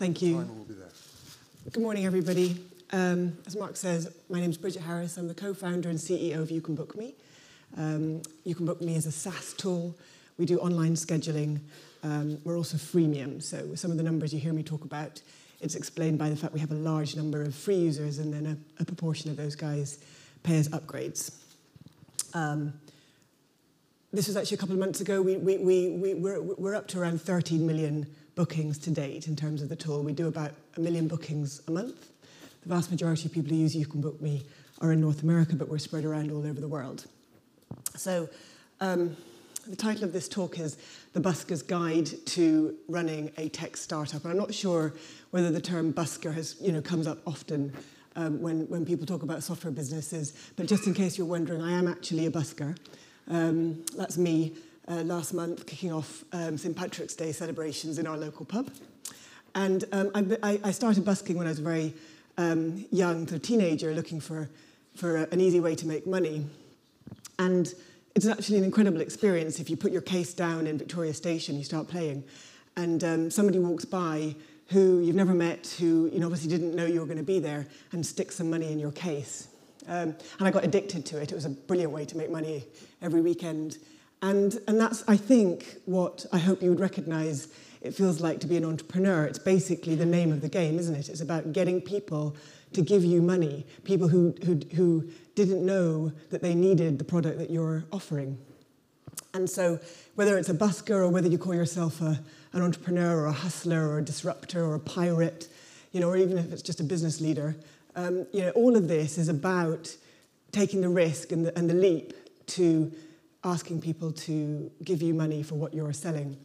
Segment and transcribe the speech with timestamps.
[0.00, 0.36] Thank you.
[0.36, 0.88] Will be there.
[1.70, 2.56] Good morning, everybody.
[2.90, 5.18] Um, as Mark says, my name is Bridget Harris.
[5.18, 7.14] I'm the co-founder and CEO of You Can Book Me.
[7.76, 9.94] Um, you Can Book Me is a SaaS tool.
[10.38, 11.60] We do online scheduling.
[12.02, 15.20] Um, we're also freemium, so some of the numbers you hear me talk about,
[15.60, 18.46] it's explained by the fact we have a large number of free users and then
[18.46, 19.98] a, a proportion of those guys
[20.42, 21.34] pay us upgrades.
[22.32, 22.72] Um,
[24.14, 25.20] this was actually a couple of months ago.
[25.20, 29.36] We, we, we, we, we're, we're up to around 13 million bookings to date in
[29.36, 30.02] terms of the tool.
[30.02, 32.10] We do about a million bookings a month.
[32.62, 34.42] The vast majority of people who use You Can Book Me
[34.80, 37.06] are in North America, but we're spread around all over the world.
[37.96, 38.28] So,
[38.80, 39.16] um,
[39.66, 40.78] the title of this talk is
[41.12, 44.22] The Busker's Guide to Running a Tech Startup.
[44.24, 44.94] And I'm not sure
[45.30, 47.72] whether the term busker has, you know, comes up often
[48.16, 51.72] um, when, when people talk about software businesses, but just in case you're wondering, I
[51.72, 52.76] am actually a busker.
[53.28, 54.54] Um, that's me
[54.90, 56.76] uh, last month kicking off um, St.
[56.76, 58.70] Patrick's Day celebrations in our local pub.
[59.54, 60.10] And um,
[60.42, 61.94] I, I, started busking when I was very
[62.36, 64.48] um, young, a teenager, looking for,
[64.96, 66.44] for a, an easy way to make money.
[67.38, 67.72] And
[68.14, 71.64] it's actually an incredible experience if you put your case down in Victoria Station, you
[71.64, 72.24] start playing,
[72.76, 74.34] and um, somebody walks by
[74.68, 77.40] who you've never met, who you know, obviously didn't know you were going to be
[77.40, 79.48] there, and sticks some money in your case.
[79.88, 81.32] Um, and I got addicted to it.
[81.32, 82.64] It was a brilliant way to make money
[83.02, 83.78] every weekend.
[84.22, 87.48] And, and that's, I think, what I hope you would recognize
[87.80, 89.24] it feels like to be an entrepreneur.
[89.24, 91.08] It's basically the name of the game, isn't it?
[91.08, 92.36] It's about getting people
[92.74, 97.38] to give you money, people who, who, who didn't know that they needed the product
[97.38, 98.38] that you're offering.
[99.32, 99.78] And so,
[100.16, 102.20] whether it's a busker or whether you call yourself a,
[102.52, 105.48] an entrepreneur or a hustler or a disruptor or a pirate,
[105.92, 107.56] you know, or even if it's just a business leader,
[107.96, 109.96] um, you know, all of this is about
[110.52, 112.12] taking the risk and the, and the leap
[112.46, 112.92] to
[113.44, 116.36] asking people to give you money for what you're selling.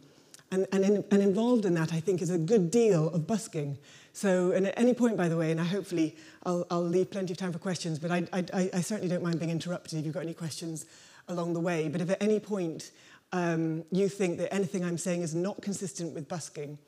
[0.50, 3.78] And, and, in, and involved in that, I think, is a good deal of busking.
[4.12, 7.32] So, and at any point, by the way, and I hopefully I'll, I'll leave plenty
[7.32, 10.14] of time for questions, but I, I, I certainly don't mind being interrupted if you've
[10.14, 10.86] got any questions
[11.28, 11.88] along the way.
[11.88, 12.92] But if at any point
[13.32, 16.78] um, you think that anything I'm saying is not consistent with busking,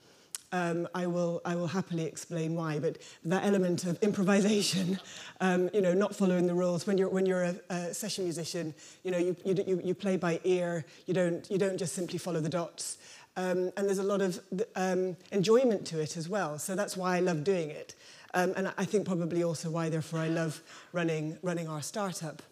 [0.53, 2.78] um, I, will, I will happily explain why.
[2.78, 4.98] But that element of improvisation,
[5.41, 6.86] um, you know, not following the rules.
[6.86, 10.41] When you're, when you're a, a session musician, you know, you, you, you play by
[10.44, 10.84] ear.
[11.06, 12.98] You don't, you don't just simply follow the dots.
[13.36, 14.41] Um, and there's a lot of
[14.75, 16.59] um, enjoyment to it as well.
[16.59, 17.94] So that's why I love doing it.
[18.34, 20.60] Um, and I think probably also why, therefore, I love
[20.92, 22.42] running, running our startup.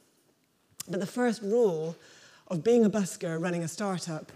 [0.89, 1.97] But the first rule
[2.49, 4.31] of being a busker running a startup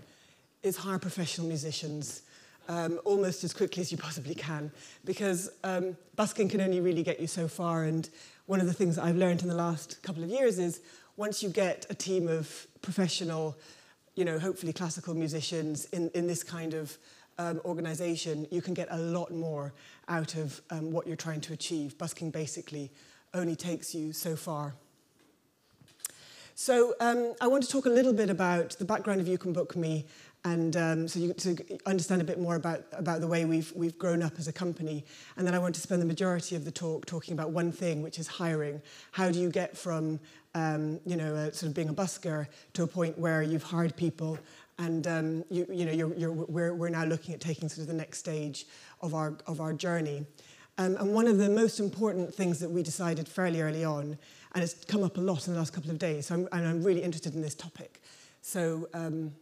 [0.62, 2.22] is hire professional musicians
[2.71, 4.71] um, almost as quickly as you possibly can
[5.05, 7.83] because um, busking can only really get you so far.
[7.85, 8.09] And
[8.47, 10.81] one of the things I've learned in the last couple of years is
[11.17, 13.59] once you get a team of professional,
[14.15, 16.97] you know, hopefully classical musicians in, in this kind of
[17.39, 19.73] um, organization, you can get a lot more
[20.07, 21.99] out of um, what you're trying to achieve.
[21.99, 22.93] Busking basically
[23.35, 24.75] only takes you so far.
[26.55, 29.55] So um, I want to talk a little bit about the background of You Can
[29.55, 30.05] Book Me
[30.45, 33.99] and um, so you to understand a bit more about, about the way we've, we've
[33.99, 35.05] grown up as a company.
[35.37, 38.01] And then I want to spend the majority of the talk talking about one thing,
[38.01, 38.81] which is hiring.
[39.12, 40.19] How do you get from
[40.55, 43.95] um, you know, a, sort of being a busker to a point where you've hired
[43.97, 44.39] people
[44.78, 47.87] and um, you, you know, you're, you're, we're, we're now looking at taking sort of
[47.87, 48.67] the next stage
[49.03, 50.25] of our, of our journey.
[50.78, 54.17] Um, and one of the most important things that we decided fairly early on,
[54.55, 56.67] and it's come up a lot in the last couple of days, so I'm, and
[56.67, 58.01] I'm really interested in this topic.
[58.41, 59.33] So um,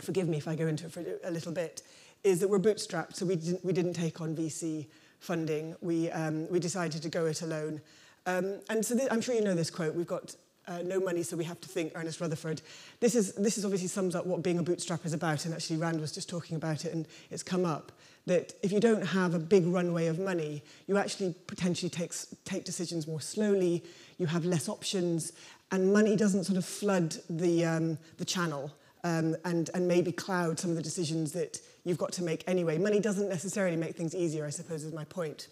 [0.00, 1.82] forgive me if I go into it for a little bit,
[2.24, 4.86] is that we're bootstrapped, so we didn't, we didn't take on VC
[5.20, 5.74] funding.
[5.80, 7.80] We, um, we decided to go it alone.
[8.26, 9.94] Um, and so th- I'm sure you know this quote.
[9.94, 10.34] We've got
[10.68, 12.60] uh, no money, so we have to think, Ernest Rutherford.
[13.00, 15.76] This is, this is obviously sums up what being a bootstrap is about, and actually
[15.76, 17.92] Rand was just talking about it, and it's come up,
[18.26, 22.64] that if you don't have a big runway of money, you actually potentially takes, take
[22.64, 23.84] decisions more slowly,
[24.18, 25.32] you have less options,
[25.70, 28.72] and money doesn't sort of flood the, um, the channel
[29.06, 32.76] um, and, and maybe cloud some of the decisions that you've got to make anyway.
[32.76, 35.46] Money doesn't necessarily make things easier, I suppose, is my point.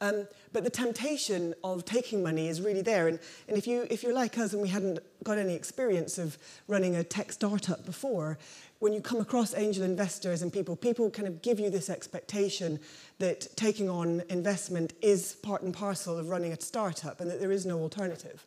[0.00, 3.06] Um, but the temptation of taking money is really there.
[3.06, 6.38] And, and if, you, if you're like us and we hadn't got any experience of
[6.66, 8.36] running a tech startup before,
[8.80, 12.80] when you come across angel investors and people, people kind of give you this expectation
[13.20, 17.52] that taking on investment is part and parcel of running a startup and that there
[17.52, 18.44] is no alternative.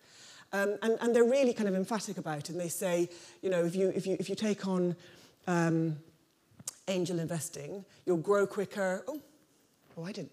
[0.53, 2.49] Um, and, and they're really kind of emphatic about it.
[2.49, 3.09] And they say,
[3.41, 4.95] you know, if you, if you, if you take on
[5.47, 5.97] um,
[6.87, 9.03] angel investing, you'll grow quicker.
[9.07, 9.21] Oh,
[9.97, 10.31] oh, I didn't.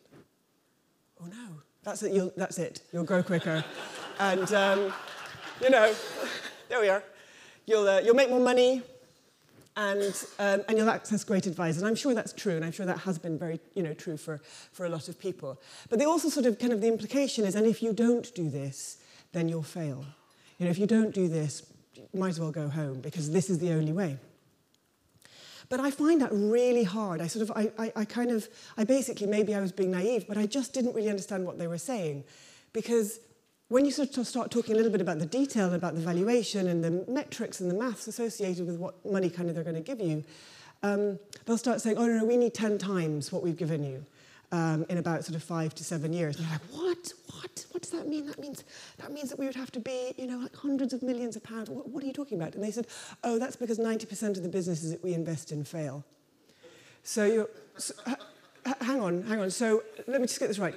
[1.22, 1.62] Oh, no.
[1.84, 2.12] That's it.
[2.12, 2.82] You'll, that's it.
[2.92, 3.64] You'll grow quicker.
[4.20, 4.92] and, um,
[5.62, 5.94] you know,
[6.68, 7.02] there we are.
[7.66, 8.82] You'll, uh, you'll make more money
[9.78, 11.78] and, um, and you'll access great advice.
[11.78, 14.16] And I'm sure that's true, and I'm sure that has been very you know, true
[14.16, 14.40] for,
[14.72, 15.60] for a lot of people.
[15.88, 18.50] But they also sort of kind of the implication is, and if you don't do
[18.50, 18.98] this,
[19.32, 20.04] then you'll fail.
[20.58, 21.62] You know, if you don't do this,
[21.94, 24.18] you might as well go home because this is the only way.
[25.68, 27.20] But I find that really hard.
[27.20, 30.26] I sort of, I, I, I kind of, I basically, maybe I was being naive,
[30.26, 32.24] but I just didn't really understand what they were saying.
[32.72, 33.20] Because
[33.68, 36.68] when you sort of start talking a little bit about the detail, about the valuation
[36.68, 39.82] and the metrics and the maths associated with what money kind of they're going to
[39.82, 40.24] give you,
[40.82, 44.06] um, they'll start saying, oh, no, no, we need 10 times what we've given you
[44.52, 46.36] um, in about sort of five to seven years.
[46.36, 47.12] And you're like, what?
[47.34, 47.66] What?
[47.70, 48.26] What does that mean?
[48.26, 48.64] That means
[48.98, 51.42] that means that we would have to be, you know, like hundreds of millions of
[51.42, 51.70] pounds.
[51.70, 52.54] What, what are you talking about?
[52.54, 52.86] And they said,
[53.24, 56.04] oh, that's because 90% of the businesses that we invest in fail.
[57.02, 57.94] So you're, so,
[58.80, 59.50] hang on, hang on.
[59.50, 60.74] So let me just get this right.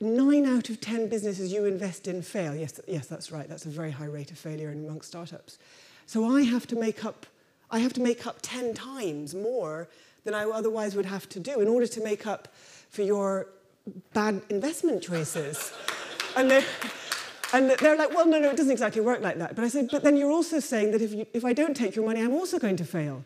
[0.00, 2.54] Nine out of 10 businesses you invest in fail.
[2.54, 3.48] Yes, yes, that's right.
[3.48, 5.58] That's a very high rate of failure amongst startups.
[6.06, 7.26] So I have to make up,
[7.70, 9.88] I have to make up 10 times more
[10.24, 12.48] than I otherwise would have to do in order to make up
[12.92, 13.48] for your
[14.12, 15.72] bad investment choices.
[16.36, 16.64] and, they're,
[17.52, 19.56] and they're like, well, no, no, it doesn't exactly work like that.
[19.56, 21.96] But I said, but then you're also saying that if, you, if I don't take
[21.96, 23.24] your money, I'm also going to fail.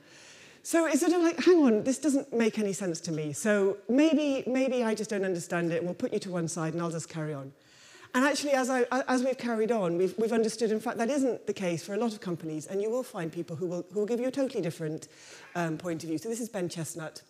[0.63, 3.33] So it's sort of like, hang on, this doesn't make any sense to me.
[3.33, 6.73] So maybe, maybe I just don't understand it, and we'll put you to one side,
[6.73, 7.53] and I'll just carry on.
[8.15, 11.47] And actually, as, I, as we've carried on, we've, we've understood, in fact, that isn't
[11.47, 14.01] the case for a lot of companies, and you will find people who will, who
[14.01, 15.09] will give you a totally different
[15.55, 16.19] um, point of view.
[16.19, 17.23] So this is Ben Chestnut.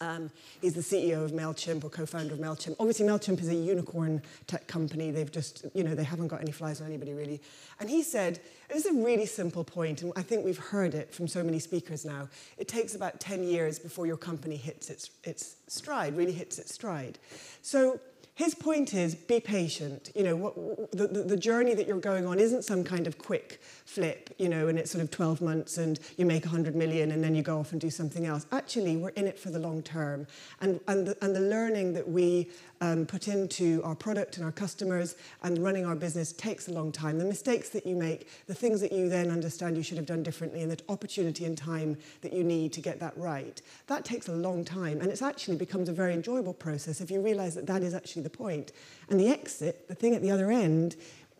[0.00, 2.76] Um, he's the CEO of MailChimp or co-founder of MailChimp.
[2.78, 5.10] Obviously, MailChimp is a unicorn tech company.
[5.10, 7.40] They've just, you know, they haven't got any flies on anybody really.
[7.80, 11.14] And he said, this is a really simple point, and I think we've heard it
[11.14, 12.28] from so many speakers now.
[12.58, 16.74] It takes about 10 years before your company hits its, its stride, really hits its
[16.74, 17.18] stride.
[17.62, 18.00] So
[18.36, 20.12] his point is be patient.
[20.14, 23.62] You know, what, the, the, journey that you're going on isn't some kind of quick
[23.86, 27.24] flip, you know, and it's sort of 12 months and you make 100 million and
[27.24, 28.44] then you go off and do something else.
[28.52, 30.26] Actually, we're in it for the long term.
[30.60, 32.50] And, and, the, and the learning that we
[32.80, 36.92] um, put into our product and our customers and running our business takes a long
[36.92, 37.18] time.
[37.18, 40.22] The mistakes that you make, the things that you then understand you should have done
[40.22, 44.28] differently, and the opportunity and time that you need to get that right, that takes
[44.28, 45.00] a long time.
[45.00, 48.22] And it actually becomes a very enjoyable process if you realize that that is actually
[48.26, 48.72] the point.
[49.08, 50.96] And the exit, the thing at the other end,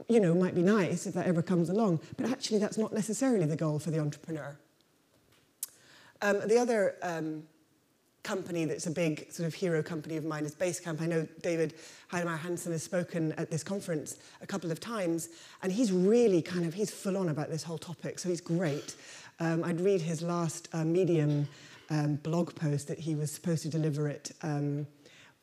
[0.09, 3.47] you know, might be nice if that ever comes along, but actually that's not necessarily
[3.47, 4.56] the goal for the entrepreneur.
[6.23, 7.43] Um, the other um,
[8.23, 11.00] company that's a big sort of hero company of mine is Basecamp.
[11.00, 11.75] I know David
[12.11, 15.29] Heinemeier Hansson has spoken at this conference a couple of times,
[15.62, 18.94] and he's really kind of, he's full on about this whole topic, so he's great.
[19.41, 21.49] Um, I'd read his last uh, Medium
[21.91, 24.31] um, blog post that he was supposed to deliver at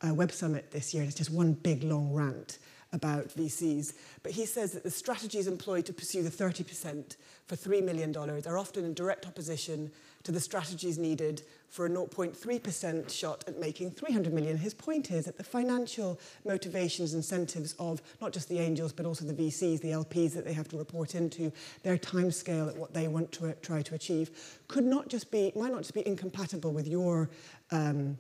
[0.03, 1.03] um, Web Summit this year.
[1.03, 2.59] It's just one big long rant
[2.93, 3.93] about VCs.
[4.21, 7.17] But he says that the strategies employed to pursue the 30%
[7.47, 9.91] for $3 million are often in direct opposition
[10.23, 14.57] to the strategies needed for a 0.3% shot at making 300 million.
[14.57, 19.25] His point is that the financial motivations, incentives of not just the angels, but also
[19.25, 21.51] the VCs, the LPs that they have to report into,
[21.81, 25.71] their timescale at what they want to try to achieve, could not just be, might
[25.71, 27.29] not just be incompatible with your
[27.71, 28.17] um,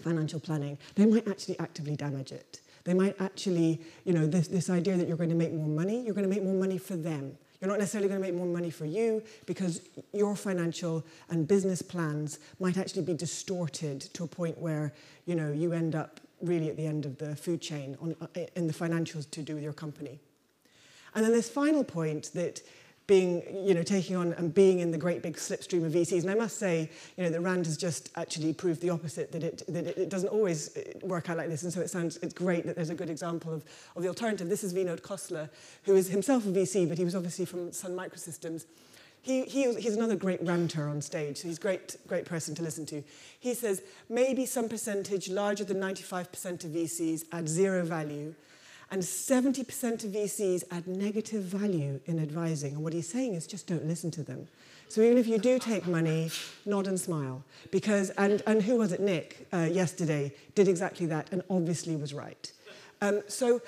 [0.00, 0.78] financial planning.
[0.94, 2.60] They might actually actively damage it.
[2.84, 6.04] They might actually, you know, this, this idea that you're going to make more money,
[6.04, 7.36] you're going to make more money for them.
[7.60, 9.80] You're not necessarily going to make more money for you because
[10.12, 14.92] your financial and business plans might actually be distorted to a point where
[15.24, 18.14] you know you end up really at the end of the food chain on,
[18.54, 20.20] in the financials to do with your company.
[21.14, 22.60] And then this final point that
[23.06, 26.22] being, you know, taking on and being in the great big slipstream of VCs.
[26.22, 29.44] And I must say, you know, that Rand has just actually proved the opposite, that
[29.44, 31.62] it, that it doesn't always work out like this.
[31.62, 34.48] And so it sounds, it's great that there's a good example of, of the alternative.
[34.48, 35.48] This is Vinod Khosla,
[35.84, 38.64] who is himself a VC, but he was obviously from Sun Microsystems.
[39.22, 42.62] He, he, he's another great ranter on stage, so he's a great, great person to
[42.62, 43.02] listen to.
[43.40, 48.34] He says, maybe some percentage larger than 95% of VCs add zero value
[48.90, 52.74] and 70% of VCs add negative value in advising.
[52.74, 54.46] And what he's saying is just don't listen to them.
[54.88, 56.30] So even if you do take money,
[56.64, 57.42] nod and smile.
[57.72, 62.14] Because, and, and who was it, Nick, uh, yesterday, did exactly that and obviously was
[62.14, 62.52] right.
[63.02, 63.60] Um, so,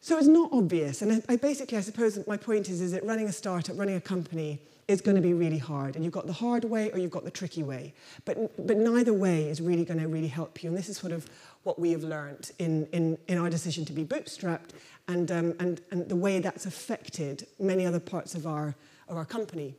[0.00, 1.02] so it's not obvious.
[1.02, 3.96] And I, I basically, I suppose my point is, is that running a startup, running
[3.96, 5.96] a company, is going to be really hard.
[5.96, 7.94] And you've got the hard way or you've got the tricky way.
[8.24, 10.68] But, but neither way is really going to really help you.
[10.68, 11.28] And this is sort of
[11.62, 14.70] what we have learned in, in, in our decision to be bootstrapped
[15.08, 18.74] and, um, and, and the way that's affected many other parts of our,
[19.08, 19.74] of our company.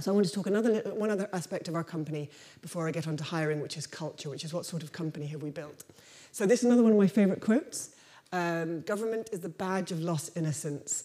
[0.00, 2.28] So I want to talk another one other aspect of our company
[2.62, 5.26] before I get on to hiring, which is culture, which is what sort of company
[5.26, 5.84] have we built.
[6.32, 7.94] So this is another one of my favorite quotes.
[8.32, 11.04] Um, government is the badge of lost innocence.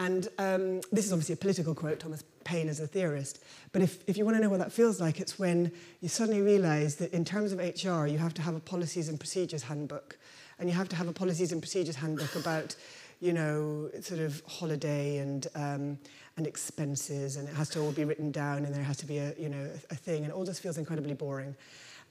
[0.00, 2.00] And um, this is obviously a political quote.
[2.00, 3.44] Thomas Paine as a theorist.
[3.72, 6.40] But if, if you want to know what that feels like, it's when you suddenly
[6.40, 10.18] realize that in terms of HR, you have to have a policies and procedures handbook.
[10.58, 12.74] And you have to have a policies and procedures handbook about,
[13.20, 15.98] you know, sort of holiday and, um,
[16.38, 19.18] and expenses, and it has to all be written down, and there has to be
[19.18, 21.54] a, you know, a, a thing, and all just feels incredibly boring.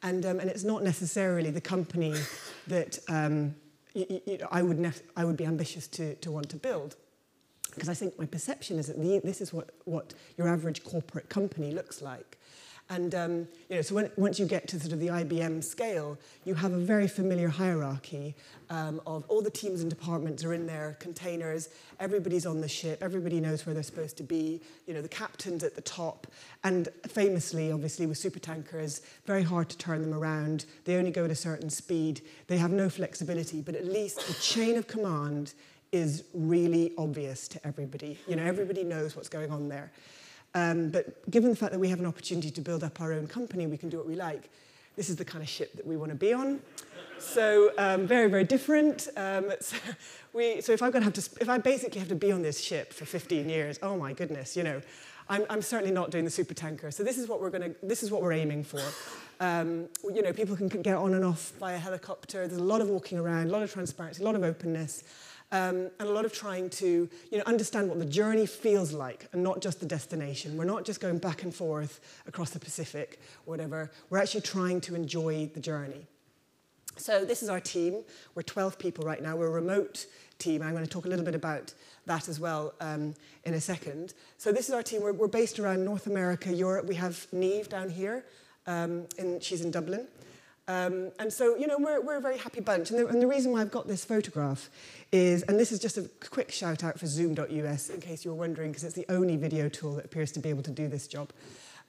[0.04, 2.14] And, um, and it's not necessarily the company
[2.68, 3.56] that um,
[3.96, 6.96] you, you, I, would I would be ambitious to, to want to build.
[7.80, 11.30] Because I think my perception is that the, this is what, what your average corporate
[11.30, 12.38] company looks like.
[12.90, 16.18] And um, you know, so when, once you get to sort of the IBM scale,
[16.44, 18.36] you have a very familiar hierarchy
[18.70, 21.70] um, of all the teams and departments are in their containers.
[22.02, 23.02] Everybody's on the ship.
[23.02, 24.60] Everybody knows where they're supposed to be.
[24.88, 26.28] You know, the captain's at the top.
[26.66, 30.66] And famously, obviously, with supertankers, very hard to turn them around.
[30.84, 32.22] They only go at a certain speed.
[32.48, 33.62] They have no flexibility.
[33.62, 35.54] But at least the chain of command
[35.92, 38.18] is really obvious to everybody.
[38.28, 39.92] You know, everybody knows what's going on there.
[40.56, 43.28] Um, but given the fact that we have an opportunity to build up our own
[43.28, 44.50] company, we can do what we like.
[44.96, 46.60] This is the kind of ship that we want to be on.
[47.20, 49.08] So um, very, very different.
[49.16, 49.78] Um, so,
[50.34, 52.42] we, so if I'm going to have to, if I basically have to be on
[52.42, 54.82] this ship for 15 years, oh my goodness, you know,
[55.32, 56.90] I'm, I'm certainly not doing the super tanker.
[56.90, 58.82] So this is what we're going to, this is what we're aiming for.
[59.40, 62.48] Um, you know, people can get on and off by a helicopter.
[62.48, 65.04] There's a lot of walking around, a lot of transparency, a lot of openness
[65.52, 69.28] um, and a lot of trying to you know, understand what the journey feels like
[69.34, 70.58] and not just the destination.
[70.58, 73.92] We're not just going back and forth across the Pacific whatever.
[74.10, 76.06] We're actually trying to enjoy the journey.
[76.98, 78.04] So this is our team.
[78.36, 79.36] We're 12 people right now.
[79.36, 80.06] We're a remote
[80.38, 80.62] team.
[80.62, 81.74] I'm going to talk a little bit about
[82.06, 83.16] that as well um,
[83.46, 84.14] in a second.
[84.38, 85.02] So this is our team.
[85.02, 86.86] We're, we're, based around North America, Europe.
[86.86, 88.26] We have Neve down here.
[88.68, 90.08] Um, in, she's in Dublin.
[90.70, 92.92] Um, and so, you know, we're, we're a very happy bunch.
[92.92, 94.70] And the, and the reason why I've got this photograph
[95.12, 98.70] is, and this is just a quick shout out for Zoom.us, in case you're wondering,
[98.70, 101.32] because it's the only video tool that appears to be able to do this job,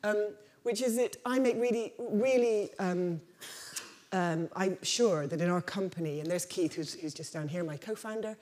[0.03, 0.31] um,
[0.63, 3.21] which is that I make really, really, um,
[4.13, 7.63] um, I'm sure that in our company, and there's Keith, who's, who's just down here,
[7.63, 8.35] my co-founder,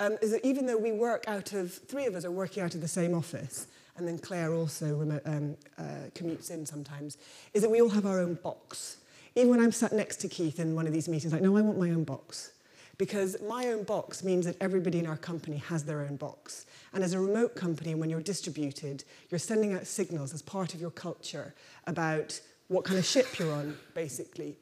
[0.00, 2.74] um, is that even though we work out of, three of us are working out
[2.74, 3.66] of the same office,
[3.96, 7.16] and then Claire also remote, um, uh, commutes in sometimes,
[7.54, 8.98] is that we all have our own box.
[9.34, 11.60] even when I'm sat next to Keith in one of these meetings, like, no, I
[11.60, 12.52] want my own box.
[12.96, 16.66] Because my own box means that everybody in our company has their own box.
[16.92, 20.80] And as a remote company, when you're distributed, you're sending out signals as part of
[20.80, 21.54] your culture
[21.86, 24.56] about what kind of ship you're on, basically.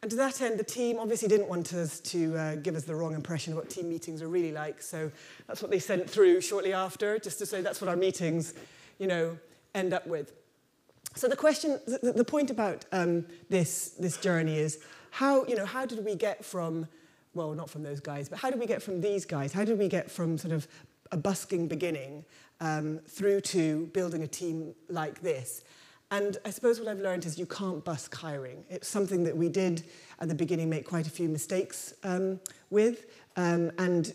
[0.00, 2.94] And to that end, the team obviously didn't want us to uh, give us the
[2.94, 4.82] wrong impression of what team meetings are really like.
[4.82, 5.12] So
[5.46, 8.54] that's what they sent through shortly after, just to say that's what our meetings,
[8.98, 9.38] you know,
[9.74, 10.32] end up with.
[11.14, 14.78] So the question, the, the point about um, this, this journey is
[15.10, 16.88] how, you know, how did we get from,
[17.34, 19.52] well, not from those guys, but how did we get from these guys?
[19.52, 20.66] How did we get from sort of
[21.10, 22.24] a busking beginning
[22.60, 25.62] um, through to building a team like this?
[26.10, 28.64] And I suppose what I've learned is you can't busk hiring.
[28.68, 29.84] It's something that we did
[30.20, 32.38] at the beginning make quite a few mistakes um,
[32.68, 33.06] with.
[33.36, 34.12] Um, and,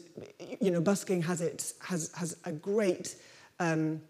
[0.60, 3.16] you know, busking has, it, has, has a great
[3.60, 4.02] um,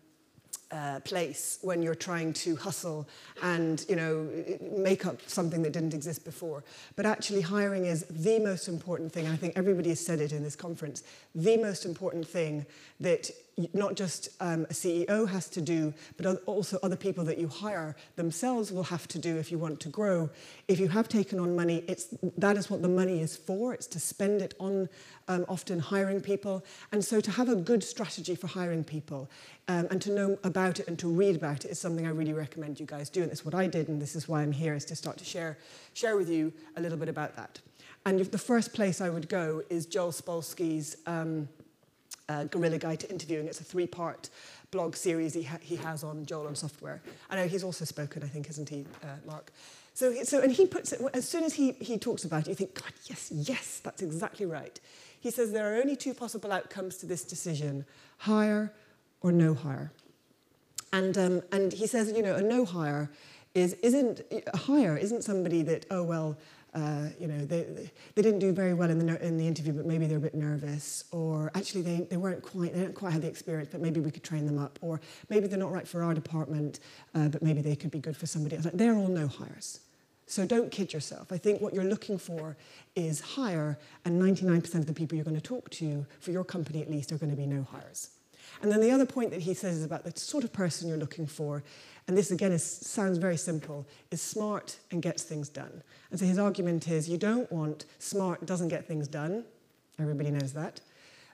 [0.71, 3.07] uh, place when you're trying to hustle
[3.41, 4.27] and you know
[4.61, 6.63] make up something that didn't exist before.
[6.95, 9.27] But actually, hiring is the most important thing.
[9.27, 11.03] I think everybody has said it in this conference.
[11.35, 12.65] The most important thing
[12.99, 13.29] that
[13.73, 17.95] not just um, a CEO has to do, but also other people that you hire
[18.15, 20.29] themselves will have to do if you want to grow.
[20.67, 23.73] If you have taken on money, it's, that is what the money is for.
[23.73, 24.89] It's to spend it on
[25.27, 26.63] um, often hiring people.
[26.91, 29.29] And so to have a good strategy for hiring people
[29.67, 32.33] um, and to know about it and to read about it is something I really
[32.33, 33.21] recommend you guys do.
[33.23, 35.25] And that's what I did, and this is why I'm here, is to start to
[35.25, 35.57] share,
[35.93, 37.59] share with you a little bit about that.
[38.05, 41.49] And the first place I would go is Joel Spolsky's um,
[42.29, 43.47] uh, Guerrilla Guide to Interviewing.
[43.47, 44.29] It's a three-part
[44.71, 47.01] blog series he, ha he has on Joel on software.
[47.29, 49.51] I know he's also spoken, I think, isn't he, uh, Mark?
[49.93, 52.55] So, so, and he puts it, as soon as he, he talks about it, you
[52.55, 54.79] think, God, yes, yes, that's exactly right.
[55.19, 57.85] He says there are only two possible outcomes to this decision,
[58.19, 58.71] hire
[59.21, 59.91] or no hire.
[60.93, 63.09] And, um, and he says, you know, a no hire
[63.55, 64.21] is, isn't,
[64.53, 66.37] a hire isn't somebody that, oh, well,
[66.77, 67.63] uh, you know, they,
[68.13, 70.35] they didn't do very well in the, in the interview, but maybe they're a bit
[70.35, 73.99] nervous, or actually they, they weren't quite, they didn't quite have the experience, but maybe
[73.99, 76.79] we could train them up, or maybe they're not right for our department,
[77.15, 78.67] uh, but maybe they could be good for somebody else.
[78.73, 79.79] They're all no hires.
[80.27, 81.31] So don't kid yourself.
[81.31, 82.55] I think what you're looking for
[82.95, 86.83] is hire, and 99% of the people you're going to talk to, for your company
[86.83, 88.11] at least, are going to be no hires.
[88.61, 90.97] And then the other point that he says is about the sort of person you're
[90.97, 91.63] looking for
[92.07, 95.83] and this again is, sounds very simple, is smart and gets things done.
[96.09, 99.43] And so his argument is you don't want smart, doesn't get things done,
[99.99, 100.79] everybody knows that,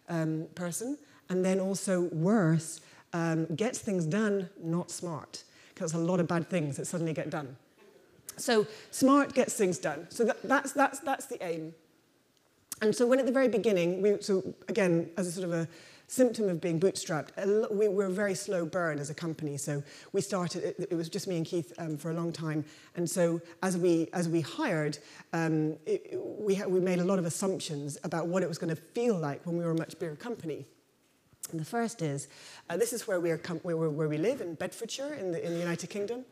[0.10, 0.98] um, person,
[1.30, 2.82] and then also worse,
[3.14, 5.44] um, gets things done, not smart.
[5.74, 7.56] Because a lot of bad things that suddenly get done.
[8.38, 10.08] So smart gets things done.
[10.10, 11.74] So that, that's, that's, that's the aim.
[12.82, 15.68] And so when at the very beginning, we, so again, as a sort of a
[16.08, 19.58] symptom of being bootstrapped, we were a very slow burn as a company.
[19.58, 22.66] So we started, it, was just me and Keith um, for a long time.
[22.96, 24.98] And so as we, as we hired,
[25.34, 28.82] um, it, we, we made a lot of assumptions about what it was going to
[28.82, 30.66] feel like when we were a much bigger company.
[31.52, 32.28] And the first is,
[32.70, 35.54] uh, this is where we, are where, where we live, in Bedfordshire, in the, in
[35.54, 36.26] the United Kingdom.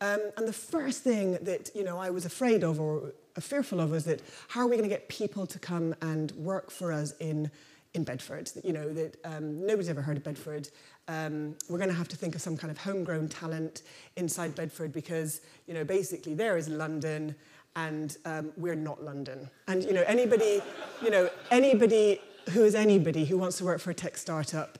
[0.00, 3.90] Um, and the first thing that you know I was afraid of or fearful of
[3.90, 7.14] was that how are we going to get people to come and work for us
[7.18, 7.50] in
[7.94, 8.50] in Bedford?
[8.64, 10.68] You know that um, nobody's ever heard of Bedford.
[11.08, 13.82] Um, we're going to have to think of some kind of homegrown talent
[14.16, 17.34] inside Bedford because you know basically there is London
[17.76, 19.48] and um, we're not London.
[19.66, 20.60] And you know anybody,
[21.02, 24.78] you know anybody who is anybody who wants to work for a tech startup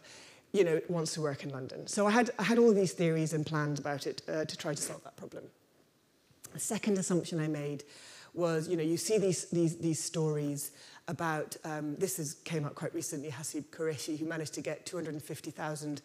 [0.52, 1.86] you know, wants to work in London.
[1.86, 4.74] So I had, I had all these theories and plans about it uh, to try
[4.74, 5.44] to solve that problem.
[6.52, 7.84] The second assumption I made
[8.34, 10.70] was, you know, you see these, these, these stories
[11.08, 16.02] about, um, this is, came out quite recently, Haseeb Qureshi, who managed to get 250,000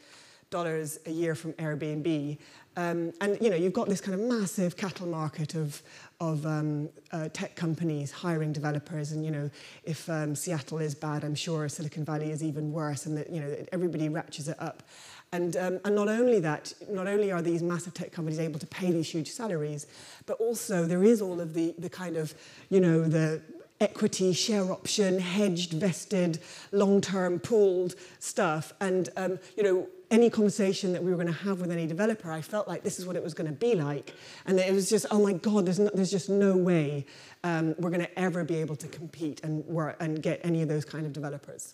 [0.54, 2.38] dollars a year from Airbnb.
[2.78, 5.82] Um, and you know, you've got this kind of massive cattle market of,
[6.20, 9.12] of um, uh, tech companies hiring developers.
[9.12, 9.50] And you know,
[9.84, 13.08] if um, Seattle is bad, I'm sure Silicon Valley is even worse.
[13.08, 14.84] And that, you know, everybody ratchets it up.
[15.32, 18.68] And, um, and not only that, not only are these massive tech companies able to
[18.68, 19.88] pay these huge salaries,
[20.28, 22.36] but also there is all of the, the kind of,
[22.70, 23.42] you know, the
[23.80, 26.40] equity, share option, hedged, vested,
[26.72, 28.74] long-term pooled stuff.
[28.80, 32.32] And, um, you know, any conversation that we were going to have with any developer,
[32.32, 34.14] I felt like this is what it was going to be like.
[34.46, 37.06] And it was just, oh my God, there's, no, there's just no way
[37.44, 40.70] um, we're going to ever be able to compete and, work, and get any of
[40.70, 41.74] those kind of developers.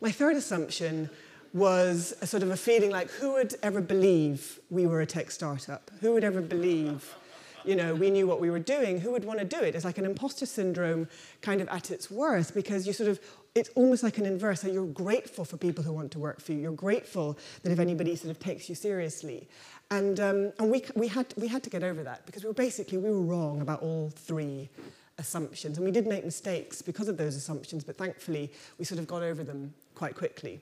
[0.00, 1.10] My third assumption
[1.52, 5.30] was a sort of a feeling like who would ever believe we were a tech
[5.30, 5.90] startup?
[6.00, 7.14] Who would ever believe
[7.66, 9.74] you know, we knew what we were doing, who would want to do it?
[9.74, 11.08] It's like an imposter syndrome
[11.40, 13.20] kind of at its worst because you sort of,
[13.54, 14.60] it's almost like an inverse.
[14.60, 16.58] So you're grateful for people who want to work for you.
[16.58, 19.48] You're grateful that if anybody sort of takes you seriously.
[19.90, 22.54] And, um, and we, we, had, we had to get over that because we were
[22.54, 24.68] basically, we were wrong about all three
[25.18, 25.78] assumptions.
[25.78, 29.22] And we did make mistakes because of those assumptions, but thankfully we sort of got
[29.22, 30.60] over them quite quickly.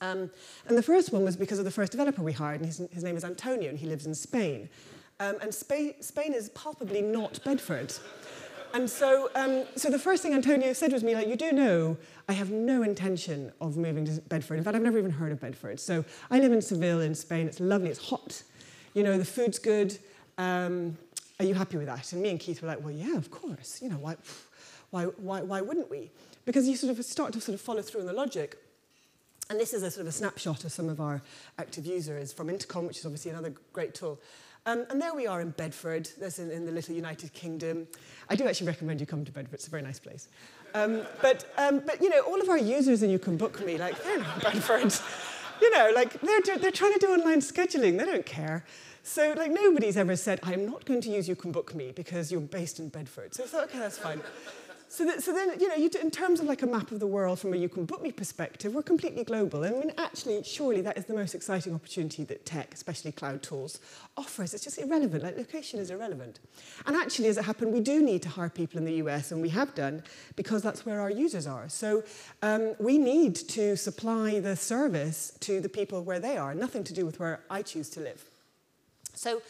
[0.00, 0.30] Um,
[0.66, 3.02] and the first one was because of the first developer we hired, and his, his
[3.02, 4.68] name is Antonio, and he lives in Spain.
[5.20, 7.92] Um, and Spain, Spain is palpably not Bedford.
[8.74, 11.96] And so, um, so the first thing Antonio said was me, like, you do know
[12.28, 14.58] I have no intention of moving to Bedford.
[14.58, 15.80] In fact, I've never even heard of Bedford.
[15.80, 17.46] So I live in Seville in Spain.
[17.46, 17.88] It's lovely.
[17.88, 18.42] It's hot.
[18.94, 19.98] You know, the food's good.
[20.36, 20.96] Um,
[21.40, 22.12] are you happy with that?
[22.12, 23.80] And me and Keith were like, well, yeah, of course.
[23.80, 24.16] You know, why,
[24.90, 26.10] why, why, why wouldn't we?
[26.44, 28.56] Because you sort of start to sort of follow through on the logic.
[29.50, 31.22] And this is a sort of a snapshot of some of our
[31.58, 34.20] active users from Intercom, which is obviously another great tool.
[34.66, 37.86] Um, and there we are in Bedford, that's in, in, the little United Kingdom.
[38.28, 40.28] I do actually recommend you come to Bedford, it's a very nice place.
[40.74, 43.78] Um, but, um, but, you know, all of our users and you can book me,
[43.78, 44.94] like, they're not Bedford.
[45.60, 48.64] You know, like, they're, they're trying to do online scheduling, they don't care.
[49.02, 52.30] So, like, nobody's ever said, I'm not going to use You Can Book Me because
[52.30, 53.34] you're based in Bedford.
[53.34, 54.20] So I thought, okay, that's fine.
[54.90, 57.06] So, that, so then, you know, you, in terms of like a map of the
[57.06, 59.64] world from a you can book me perspective, we're completely global.
[59.64, 63.80] I mean, actually, surely that is the most exciting opportunity that tech, especially cloud tools,
[64.16, 64.54] offers.
[64.54, 65.22] It's just irrelevant.
[65.22, 66.40] Like, location is irrelevant.
[66.86, 69.42] And actually, as it happened, we do need to hire people in the US, and
[69.42, 70.02] we have done,
[70.36, 71.68] because that's where our users are.
[71.68, 72.02] So
[72.42, 76.94] um, we need to supply the service to the people where they are, nothing to
[76.94, 78.24] do with where I choose to live.
[79.12, 79.42] So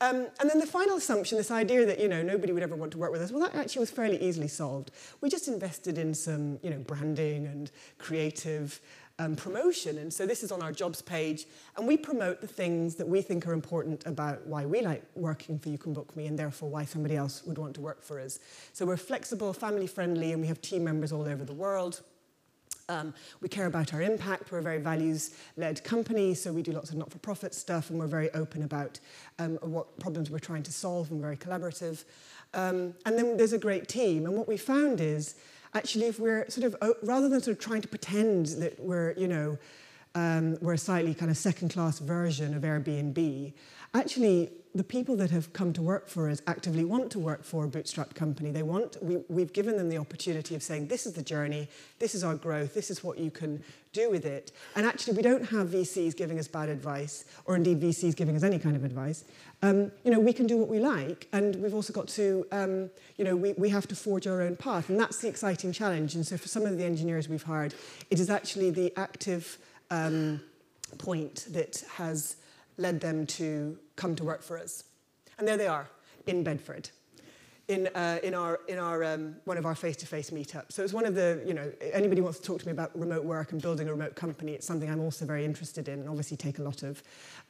[0.00, 2.92] um, and then the final assumption, this idea that you know nobody would ever want
[2.92, 4.90] to work with us, well, that actually was fairly easily solved.
[5.22, 8.78] We just invested in some you know branding and creative
[9.18, 11.46] um, promotion, and so this is on our jobs page,
[11.78, 15.58] and we promote the things that we think are important about why we like working
[15.58, 18.20] for You Can Book Me, and therefore why somebody else would want to work for
[18.20, 18.38] us.
[18.74, 22.02] So we're flexible, family friendly, and we have team members all over the world.
[22.88, 24.52] Um, we care about our impact.
[24.52, 28.30] We're a very values-led company, so we do lots of not-for-profit stuff, and we're very
[28.32, 29.00] open about
[29.40, 32.04] um, what problems we're trying to solve and very collaborative.
[32.54, 34.24] Um, and then there's a great team.
[34.24, 35.34] And what we found is,
[35.74, 39.26] actually, if we're sort of, rather than sort of trying to pretend that we're, you
[39.26, 39.58] know,
[40.16, 43.52] um, we're a slightly kind of second-class version of Airbnb,
[43.94, 47.64] actually, the people that have come to work for us actively want to work for
[47.64, 48.50] a bootstrap company.
[48.50, 52.14] They want, we, we've given them the opportunity of saying, this is the journey, this
[52.14, 54.52] is our growth, this is what you can do with it.
[54.74, 58.42] And actually, we don't have VCs giving us bad advice, or indeed VCs giving us
[58.42, 59.24] any kind of advice.
[59.62, 62.90] Um, you know, we can do what we like, and we've also got to, um,
[63.18, 66.14] you know, we, we have to forge our own path, and that's the exciting challenge.
[66.14, 67.74] And so for some of the engineers we've hired,
[68.10, 69.58] it is actually the active
[69.90, 70.40] um,
[70.98, 72.36] point that has
[72.78, 74.84] led them to come to work for us.
[75.38, 75.88] And there they are
[76.26, 76.90] in Bedford.
[77.68, 80.70] In, uh, in, our, in our, um, one of our face-to-face meetups.
[80.70, 83.24] So it's one of the, you know, anybody wants to talk to me about remote
[83.24, 86.36] work and building a remote company, it's something I'm also very interested in and obviously
[86.36, 87.02] take a lot of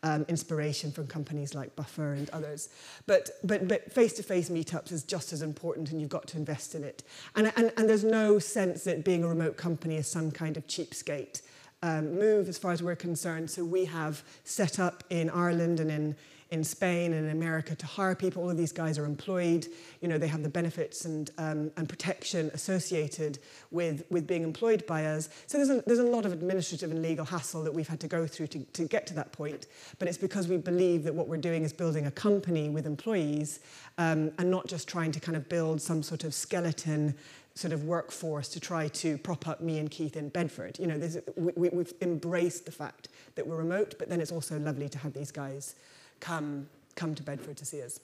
[0.02, 2.70] um, inspiration from companies like Buffer and others.
[3.06, 6.74] But, but, but face-to-face -face meetups is just as important and you've got to invest
[6.74, 7.02] in it.
[7.34, 10.66] And, and, and there's no sense that being a remote company is some kind of
[10.66, 11.42] cheapskate
[11.86, 13.50] um, move as far as we're concerned.
[13.50, 16.16] So we have set up in Ireland and in
[16.50, 18.42] in Spain and in America to hire people.
[18.42, 19.66] All of these guys are employed.
[20.00, 23.38] You know, they have the benefits and, um, and protection associated
[23.72, 25.28] with, with being employed by us.
[25.48, 28.08] So there's a, there's a lot of administrative and legal hassle that we've had to
[28.08, 29.66] go through to, to get to that point.
[29.98, 33.58] But it's because we believe that what we're doing is building a company with employees
[33.98, 37.16] um, and not just trying to kind of build some sort of skeleton
[37.56, 40.78] sort of workforce to try to prop up me and Keith in Bedford.
[40.78, 41.00] You know,
[41.36, 45.14] we, we've embraced the fact that we're remote, but then it's also lovely to have
[45.14, 45.74] these guys
[46.20, 47.98] come, come to Bedford to see us.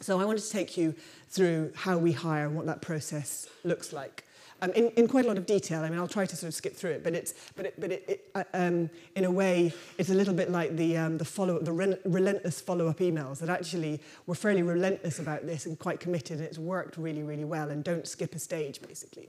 [0.00, 0.94] So I wanted to take you
[1.28, 4.24] through how we hire and what that process looks like.
[4.62, 5.82] um, in, in quite a lot of detail.
[5.82, 7.92] I mean, I'll try to sort of skip through it, but it's but it, but
[7.92, 11.24] it, it uh, um, in a way it's a little bit like the um, the
[11.24, 15.78] follow the re relentless follow up emails that actually were fairly relentless about this and
[15.78, 17.70] quite committed, and it's worked really really well.
[17.70, 19.28] And don't skip a stage, basically.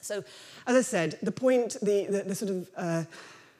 [0.00, 0.22] So,
[0.66, 3.04] as I said, the point the the, the sort of uh,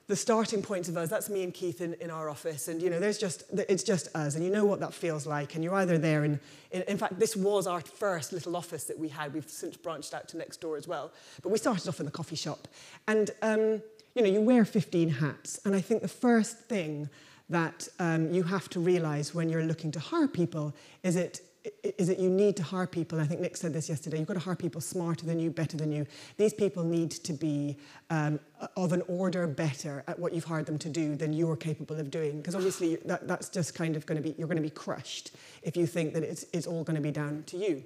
[0.08, 2.68] the starting point of us, that's me and Keith in, in our office.
[2.68, 4.36] And, you know, there's just, it's just us.
[4.36, 5.54] And you know what that feels like.
[5.54, 6.38] And you're either there, and
[6.70, 9.34] in, in fact, this was our first little office that we had.
[9.34, 11.10] We've since branched out to next door as well.
[11.42, 12.68] But we started off in the coffee shop.
[13.08, 13.82] And, um,
[14.14, 15.60] you know, you wear 15 hats.
[15.64, 17.08] And I think the first thing
[17.48, 21.40] that um, you have to realize when you're looking to hire people is it
[21.82, 23.20] is that you need to hire people.
[23.20, 24.18] I think Nick said this yesterday.
[24.18, 26.06] You've got to hire people smarter than you, better than you.
[26.36, 27.76] These people need to be
[28.10, 28.40] um,
[28.76, 32.10] of an order better at what you've hired them to do than you're capable of
[32.10, 32.38] doing.
[32.38, 35.32] Because obviously, that, that's just kind of going to be, you're going to be crushed
[35.62, 37.84] if you think that it's, it's all going to be down to you.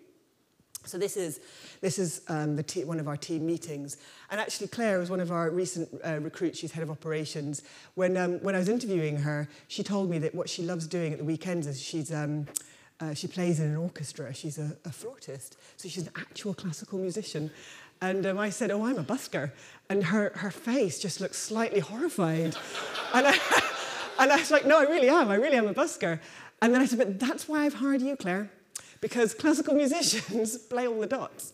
[0.86, 1.40] So this is,
[1.82, 3.98] this is um, the one of our team meetings.
[4.30, 6.58] And actually, Claire was one of our recent uh, recruits.
[6.58, 7.62] She's head of operations.
[7.94, 11.12] When, um, when I was interviewing her, she told me that what she loves doing
[11.12, 12.12] at the weekends is she's...
[12.12, 12.46] Um,
[13.00, 14.32] uh, she plays in an orchestra.
[14.34, 17.50] She's a, a flautist, so she's an actual classical musician.
[18.02, 19.52] And um, I said, Oh, I'm a busker.
[19.88, 22.56] And her, her face just looked slightly horrified.
[23.14, 23.32] and, I,
[24.18, 25.28] and I was like, No, I really am.
[25.28, 26.20] I really am a busker.
[26.62, 28.50] And then I said, But that's why I've hired you, Claire,
[29.00, 31.52] because classical musicians play all the dots.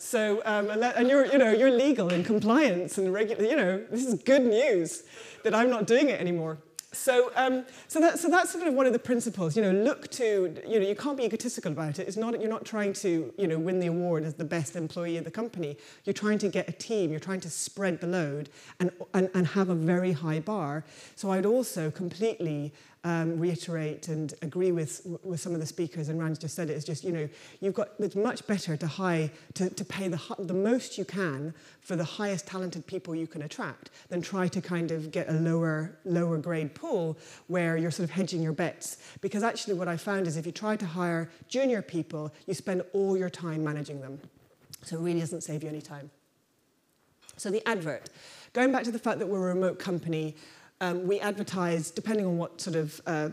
[0.00, 3.56] So, um, and, that, and, you're, you know, you're legal and compliance and regular, you
[3.56, 5.02] know, this is good news
[5.42, 6.58] that I'm not doing it anymore.
[6.92, 9.54] So, um, so, that, so that's sort of one of the principles.
[9.56, 12.08] You know, look to, you know, you can't be egotistical about it.
[12.08, 15.18] It's not, you're not trying to, you know, win the award as the best employee
[15.18, 15.76] of the company.
[16.04, 17.10] You're trying to get a team.
[17.10, 18.48] You're trying to spread the load
[18.80, 20.84] and, and, and have a very high bar.
[21.14, 22.72] So I'd also completely
[23.04, 26.76] um, reiterate and agree with, with some of the speakers, and Rand just said it,
[26.76, 27.28] is just, you know,
[27.60, 31.54] you've got, it's much better to, high, to, to pay the, the most you can
[31.80, 35.32] for the highest talented people you can attract than try to kind of get a
[35.32, 38.98] lower, lower grade pool where you're sort of hedging your bets.
[39.20, 42.82] Because actually what I found is if you try to hire junior people, you spend
[42.92, 44.20] all your time managing them.
[44.82, 46.10] So it really doesn't save you any time.
[47.36, 48.10] So the advert.
[48.52, 50.34] Going back to the fact that we're a remote company,
[50.80, 53.30] um, we advertise, depending on what sort of uh,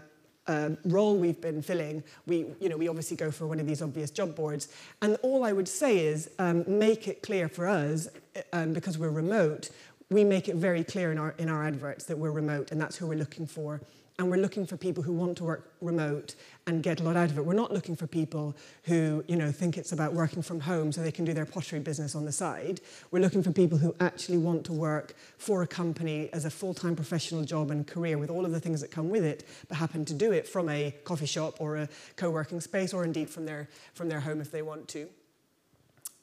[0.47, 3.81] uh, role we've been filling, we, you know, we obviously go for one of these
[3.81, 4.67] obvious job boards.
[5.01, 8.07] And all I would say is um, make it clear for us,
[8.53, 9.69] um, because we're remote,
[10.09, 12.95] we make it very clear in our, in our adverts that we're remote and that's
[12.95, 13.81] who we're looking for
[14.17, 16.35] and we're looking for people who want to work remote
[16.67, 17.45] and get a lot out of it.
[17.45, 21.01] We're not looking for people who, you know, think it's about working from home so
[21.01, 22.79] they can do their pottery business on the side.
[23.11, 26.95] We're looking for people who actually want to work for a company as a full-time
[26.95, 30.05] professional job and career with all of the things that come with it, but happen
[30.05, 33.67] to do it from a coffee shop or a co-working space or indeed from their,
[33.93, 35.09] from their home if they want to.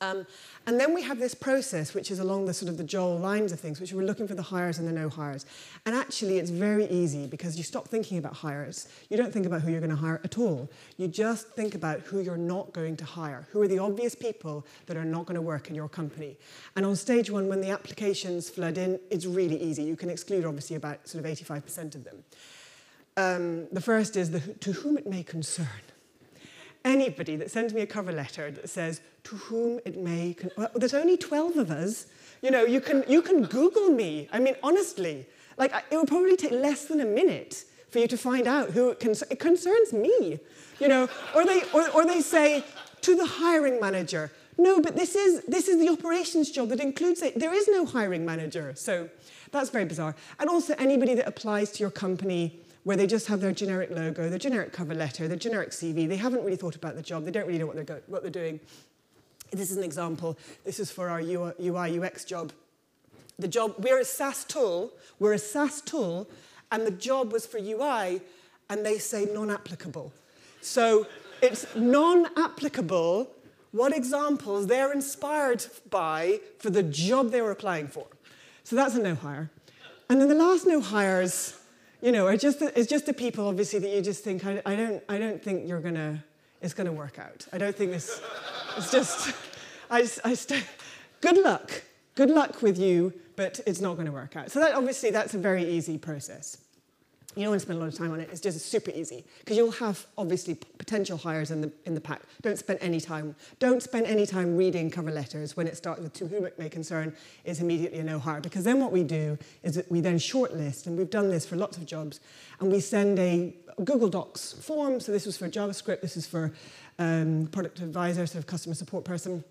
[0.02, 0.26] Um,
[0.66, 3.52] and then we have this process, which is along the sort of the Joel lines
[3.52, 5.46] of things, which we're looking for the hires and the no hires.
[5.86, 8.88] And actually, it's very easy because you stop thinking about hires.
[9.10, 10.68] You don't think about who you're going to hire at all.
[10.96, 13.46] You just think about who you're not going to hire.
[13.52, 16.36] Who are the obvious people that are not going to work in your company?
[16.74, 19.84] And on stage one, when the applications flood in, it's really easy.
[19.84, 22.24] You can exclude, obviously, about sort of 85% of them.
[23.16, 25.68] Um, the first is the, to whom it may concern
[26.84, 30.94] anybody that sends me a cover letter that says, to whom it may, well, there's
[30.94, 32.06] only 12 of us.
[32.40, 34.28] You know, you can, you can Google me.
[34.32, 38.16] I mean, honestly, like, it would probably take less than a minute for you to
[38.16, 39.30] find out who it, concerns.
[39.30, 40.40] it concerns me.
[40.80, 42.64] You know, or they, or, or they say,
[43.02, 47.22] to the hiring manager, no, but this is, this is the operations job that includes
[47.22, 47.38] it.
[47.38, 48.72] There is no hiring manager.
[48.76, 49.08] So
[49.50, 50.14] that's very bizarre.
[50.40, 54.28] And also anybody that applies to your company where they just have their generic logo,
[54.28, 57.30] their generic cover letter, their generic CV, they haven't really thought about the job, they
[57.30, 58.58] don't really know what they're, go- what they're doing.
[59.52, 60.38] This is an example.
[60.64, 62.52] This is for our UI UX job.
[63.38, 66.28] The job, we're a SaaS tool, we're a SaaS tool,
[66.70, 68.20] and the job was for UI,
[68.70, 70.12] and they say non-applicable.
[70.60, 71.06] So
[71.42, 73.30] it's non-applicable
[73.72, 78.06] what examples they're inspired by for the job they were applying for.
[78.64, 79.50] So that's a no hire.
[80.08, 81.58] And then the last no hires,
[82.00, 84.62] you know, are just the, it's just the people obviously that you just think I,
[84.64, 86.22] I don't I don't think you're gonna
[86.60, 87.46] it's gonna work out.
[87.52, 88.20] I don't think this.
[88.76, 89.34] It's just
[89.90, 90.64] I, I st-
[91.20, 91.82] good luck,
[92.14, 94.50] good luck with you, but it's not going to work out.
[94.50, 96.58] So that obviously that's a very easy process.
[97.34, 98.28] You don't want to spend a lot of time on it.
[98.30, 102.20] It's just super easy because you'll have obviously potential hires in the in the pack.
[102.42, 103.34] Don't spend any time.
[103.58, 106.68] Don't spend any time reading cover letters when it starts with to whom it may
[106.68, 110.16] concern is immediately a no hire because then what we do is that we then
[110.16, 112.20] shortlist and we've done this for lots of jobs
[112.60, 115.00] and we send a Google Docs form.
[115.00, 116.02] So this was for JavaScript.
[116.02, 116.52] This is for
[116.98, 119.44] um, product advisor, sort of customer support person.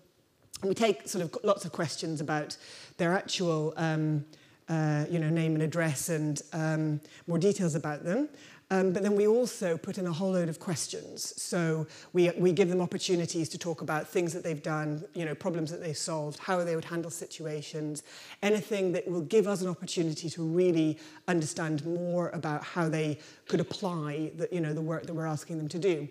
[0.62, 2.56] And we take sort of lots of questions about
[2.96, 4.24] their actual, um,
[4.68, 8.28] uh, you know, name and address and um, more details about them.
[8.72, 11.34] Um, but then we also put in a whole load of questions.
[11.36, 15.34] So we, we give them opportunities to talk about things that they've done, you know,
[15.34, 18.02] problems that they've solved, how they would handle situations,
[18.42, 23.60] anything that will give us an opportunity to really understand more about how they could
[23.60, 26.08] apply the, you know, the work that we're asking them to do.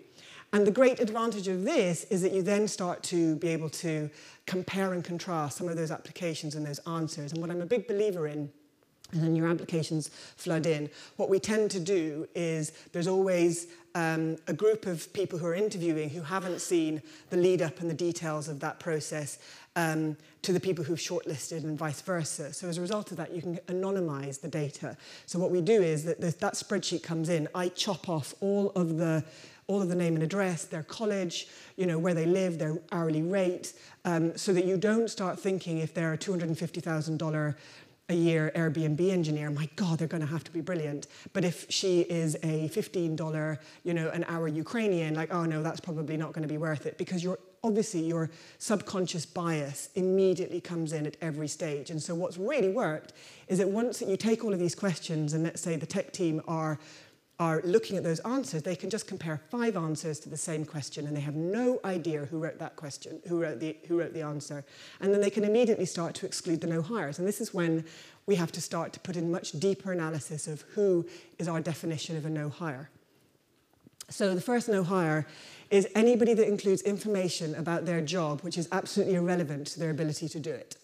[0.54, 4.10] And the great advantage of this is that you then start to be able to
[4.46, 7.32] compare and contrast some of those applications and those answers.
[7.32, 8.52] And what I'm a big believer in
[9.14, 10.90] and then your applications flood in.
[11.18, 15.56] What we tend to do is there's always um, a group of people who are
[15.56, 19.40] interviewing who haven't seen the lead up and the details of that process
[19.76, 22.54] um, to the people who've shortlisted and vice versa.
[22.54, 24.98] So as a result of that, you can anonymize the data.
[25.26, 28.98] So what we do is that that spreadsheet comes in, I chop off all of
[28.98, 29.24] the
[29.72, 33.24] all of the name and address, their college, you know, where they live, their hourly
[33.24, 33.72] rate,
[34.04, 37.56] um, so that you don't start thinking if they're a $250,000
[38.10, 41.08] a year Airbnb engineer, my God, they're going to have to be brilliant.
[41.32, 45.80] But if she is a $15, you know, an hour Ukrainian, like, oh no, that's
[45.80, 50.92] probably not going to be worth it because you're obviously your subconscious bias immediately comes
[50.92, 51.92] in at every stage.
[51.92, 53.14] And so what's really worked
[53.48, 56.12] is that once that you take all of these questions and let's say the tech
[56.12, 56.80] team are
[57.42, 61.08] are looking at those answers, they can just compare five answers to the same question
[61.08, 64.22] and they have no idea who wrote that question, who wrote the, who wrote the
[64.22, 64.64] answer.
[65.00, 67.18] And then they can immediately start to exclude the no hires.
[67.18, 67.84] And this is when
[68.28, 71.04] we have to start to put in much deeper analysis of who
[71.40, 72.92] is our definition of a no hire.
[74.08, 75.26] So the first no hire
[75.72, 80.30] is anybody that includes information about their job which is absolutely irrelevant to their ability
[80.30, 80.76] to do it.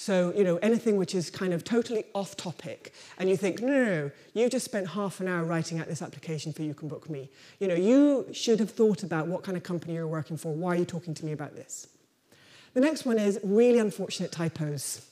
[0.00, 3.66] So, you know, anything which is kind of totally off topic, and you think, no,
[3.66, 6.88] no, no, you've just spent half an hour writing out this application for You Can
[6.88, 7.28] Book Me.
[7.58, 10.54] You know, you should have thought about what kind of company you're working for.
[10.54, 11.86] Why are you talking to me about this?
[12.72, 15.06] The next one is really unfortunate typos.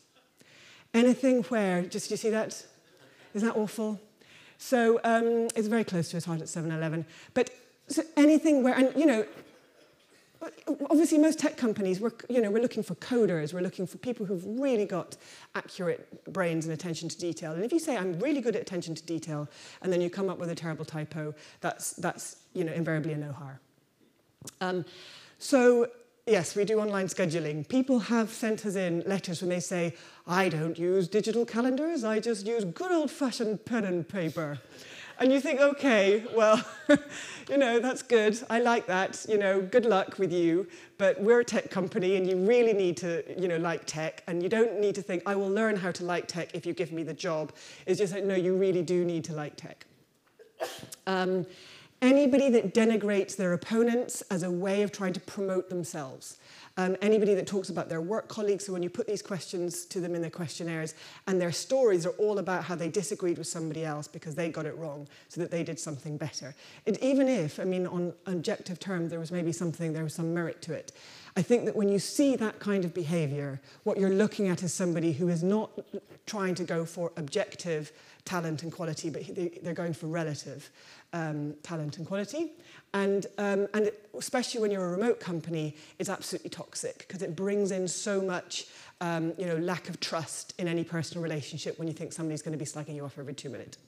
[0.95, 2.65] Anything where, just you see that?
[3.35, 4.01] Isn't that awful?
[4.57, 7.05] So um, it's very close to his heart at 7-Eleven.
[7.35, 7.51] But
[7.89, 9.27] so anything where, and you know,
[10.91, 13.53] obviously most tech companies we're you know we're looking for coders.
[13.53, 15.17] We're looking for people who've really got
[15.55, 17.53] accurate brains and attention to detail.
[17.53, 19.49] And if you say i'm really good at attention to detail
[19.83, 23.17] and then you come up with a terrible typo that's that's you know invariably a
[23.17, 23.61] no hire
[24.61, 24.85] um,
[25.39, 25.89] so
[26.27, 27.69] yes we do online scheduling.
[27.69, 29.95] People have sent us in letters when they say
[30.27, 32.05] i don't use digital calendars.
[32.05, 34.59] I just use good old fashioned pen and paper
[35.21, 36.65] and you think, okay, well,
[37.49, 38.39] you know, that's good.
[38.49, 39.27] I like that.
[39.29, 40.67] You know, good luck with you.
[40.97, 44.23] But we're a tech company and you really need to, you know, like tech.
[44.27, 46.73] And you don't need to think, I will learn how to like tech if you
[46.73, 47.53] give me the job.
[47.87, 49.87] It's just like, no, you really do need to like tech.
[51.07, 51.47] Um,
[52.01, 56.39] anybody that denigrates their opponents as a way of trying to promote themselves.
[56.79, 60.01] Um, anybody that talks about their work colleagues, so when you put these questions to
[60.01, 60.95] them in their questionnaires,
[61.27, 64.65] and their stories are all about how they disagreed with somebody else because they got
[64.65, 66.55] it wrong, so that they did something better.
[66.87, 70.33] And even if, I mean, on objective terms, there was maybe something, there was some
[70.33, 70.93] merit to it,
[71.37, 74.73] I think that when you see that kind of behavior, what you're looking at is
[74.73, 75.71] somebody who is not
[76.27, 77.93] trying to go for objective
[78.29, 80.71] talent and quality, but they, they're going for relative
[81.15, 82.53] um, talent and quality.
[82.93, 87.35] And, um, and it, especially when you're a remote company, it's absolutely toxic because it
[87.35, 88.67] brings in so much
[89.01, 92.53] um, you know, lack of trust in any personal relationship when you think somebody's going
[92.53, 93.79] to be slagging you off every two minutes.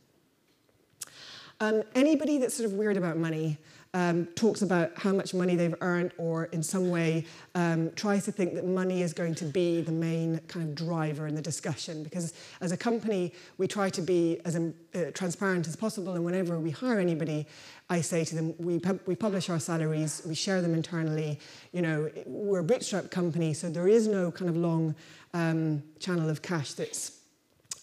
[1.60, 3.58] Um, anybody that's sort of weird about money
[3.92, 7.24] um, talks about how much money they've earned or in some way
[7.54, 11.26] um, tries to think that money is going to be the main kind of driver
[11.26, 12.04] in the discussion.
[12.04, 16.14] Because as a company, we try to be as um, uh, transparent as possible.
[16.14, 17.46] And whenever we hire anybody,
[17.88, 21.40] I say to them, we, we publish our salaries, we share them internally.
[21.72, 24.94] You know, we're a bootstrap company, so there is no kind of long
[25.34, 27.19] um, channel of cash that's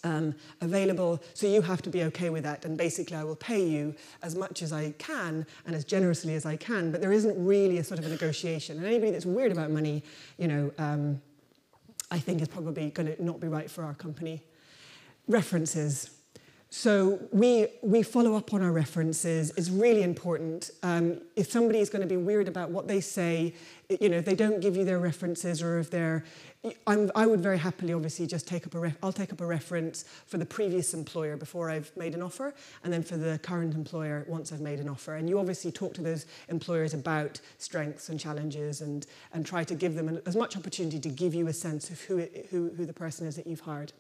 [0.03, 1.21] um, available.
[1.33, 2.65] So you have to be okay with that.
[2.65, 6.45] And basically, I will pay you as much as I can and as generously as
[6.45, 6.91] I can.
[6.91, 8.77] But there isn't really a sort of a negotiation.
[8.77, 10.03] And anybody that's weird about money,
[10.38, 11.21] you know, um,
[12.10, 14.43] I think is probably going to not be right for our company.
[15.27, 16.16] References.
[16.69, 19.53] So we, we follow up on our references.
[19.56, 20.71] It's really important.
[20.84, 23.53] Um, if somebody is going to be weird about what they say,
[24.01, 26.25] you know, if they don't give you their references or if they're,
[26.86, 29.45] I'm, I would very happily obviously just take up a, ref, I'll take up a
[29.45, 32.53] reference for the previous employer before I've made an offer
[32.84, 35.15] and then for the current employer once I've made an offer.
[35.15, 39.73] And you obviously talk to those employers about strengths and challenges and, and try to
[39.73, 42.86] give them as much opportunity to give you a sense of who, it, who, who
[42.86, 43.93] the person is that you've hired.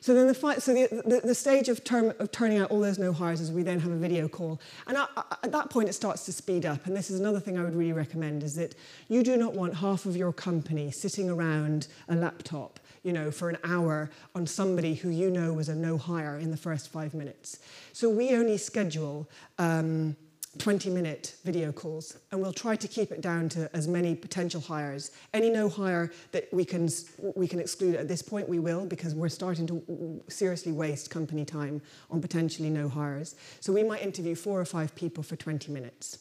[0.00, 2.98] So then the, so the, the, the stage of, term, of, turning out all those
[2.98, 4.60] no hires is we then have a video call.
[4.86, 5.08] And at,
[5.42, 6.86] at that point, it starts to speed up.
[6.86, 8.74] And this is another thing I would really recommend is that
[9.08, 13.48] you do not want half of your company sitting around a laptop you know, for
[13.48, 17.14] an hour on somebody who you know was a no hire in the first five
[17.14, 17.58] minutes.
[17.92, 20.16] So we only schedule um,
[20.58, 24.60] 20 minute video calls and we'll try to keep it down to as many potential
[24.60, 25.12] hires.
[25.32, 26.88] Any no hire that we can,
[27.34, 31.44] we can exclude at this point, we will because we're starting to seriously waste company
[31.44, 33.36] time on potentially no hires.
[33.60, 36.18] So we might interview four or five people for 20 minutes.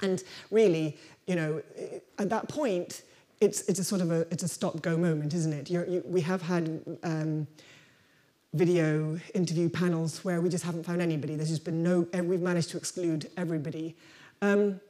[0.00, 1.62] And really, you know,
[2.18, 3.02] at that point,
[3.40, 5.70] it's, it's a sort of a, it's a stop-go moment, isn't it?
[5.70, 7.46] You, we have had um,
[8.58, 11.36] video interview panels where we just haven't found anybody.
[11.36, 13.96] There's just been no, we've managed to exclude everybody.
[14.42, 14.80] Um,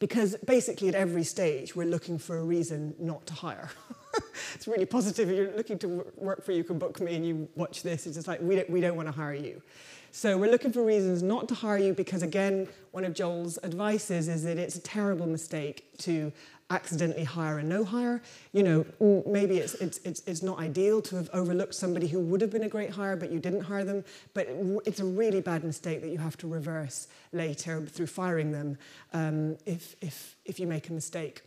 [0.00, 3.70] because basically at every stage we're looking for a reason not to hire.
[4.54, 5.30] it's really positive.
[5.30, 8.16] If you're looking to work for You Can Book Me and you watch this, it's
[8.16, 9.62] just like, we don't, we don't want to hire you.
[10.10, 14.28] So we're looking for reasons not to hire you because, again, one of Joel's advices
[14.28, 16.32] is that it's a terrible mistake to
[16.74, 18.20] accidentally hire a no hire.
[18.52, 22.40] You know, maybe it's, it's, it's, it's not ideal to have overlooked somebody who would
[22.40, 24.04] have been a great hire, but you didn't hire them.
[24.34, 24.48] But
[24.84, 28.78] it's a really bad mistake that you have to reverse later through firing them
[29.12, 31.42] um, if, if, if you make a mistake.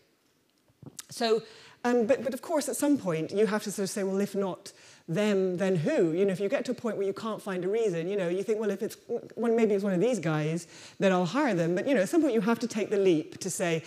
[1.09, 1.43] So,
[1.83, 4.19] um, but, but of course, at some point, you have to sort of say, well,
[4.19, 4.71] if not
[5.07, 6.11] them, then who?
[6.11, 8.17] You know, if you get to a point where you can't find a reason, you
[8.17, 10.67] know, you think, well, if it's, well, maybe it's one of these guys,
[10.99, 11.75] then I'll hire them.
[11.75, 13.83] But, you know, at some point, you have to take the leap to say,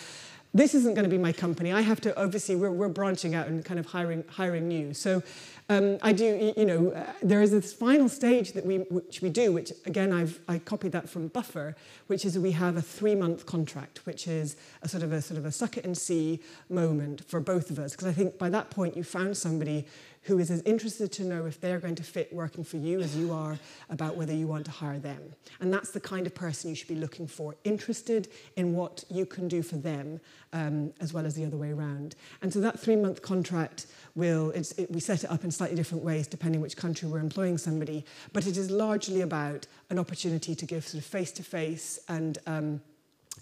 [0.53, 1.73] this isn't going to be my company.
[1.73, 4.93] I have to, obviously, we're, we're branching out and kind of hiring, hiring new.
[4.95, 5.23] So
[5.69, 9.31] um, I do, you know, uh, there is this final stage that we, which we
[9.31, 11.77] do, which again, I've, I copied that from Buffer,
[12.09, 15.39] which is we have a three month contract, which is a sort of a sort
[15.39, 17.93] of a suck it and see moment for both of us.
[17.93, 19.87] Because I think by that point, you found somebody
[20.23, 23.17] who is as interested to know if they're going to fit working for you as
[23.17, 25.35] you are about whether you want to hire them.
[25.61, 29.25] And that's the kind of person you should be looking for, interested in what you
[29.25, 30.21] can do for them
[30.53, 32.17] um, as well as the other way around.
[32.43, 36.05] And so that three-month contract will, it's, it, we set it up in slightly different
[36.05, 40.67] ways depending which country we're employing somebody, but it is largely about an opportunity to
[40.67, 42.81] give sort of face-to-face -face and um,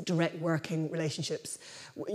[0.05, 1.59] direct working relationships,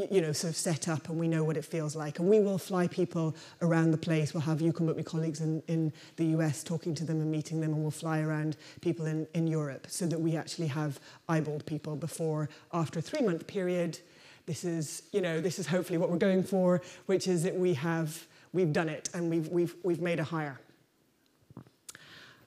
[0.09, 2.19] you know, sort of set up and we know what it feels like.
[2.19, 4.33] And we will fly people around the place.
[4.33, 7.31] We'll have You Can Book Me colleagues in, in the US talking to them and
[7.31, 10.99] meeting them and we'll fly around people in, in Europe so that we actually have
[11.29, 13.99] eyeballed people before, after a three-month period,
[14.45, 17.73] this is, you know, this is hopefully what we're going for, which is that we
[17.75, 20.59] have, we've done it and we've, we've, we've made a hire.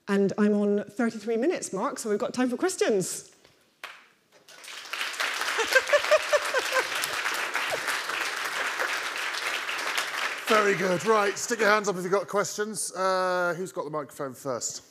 [0.07, 3.31] And I'm on 33 minutes, Mark, so we've got time for questions.
[10.47, 11.05] Very good.
[11.05, 12.93] Right, stick your hands up if you've got questions.
[12.93, 14.81] Uh, who's got the microphone first?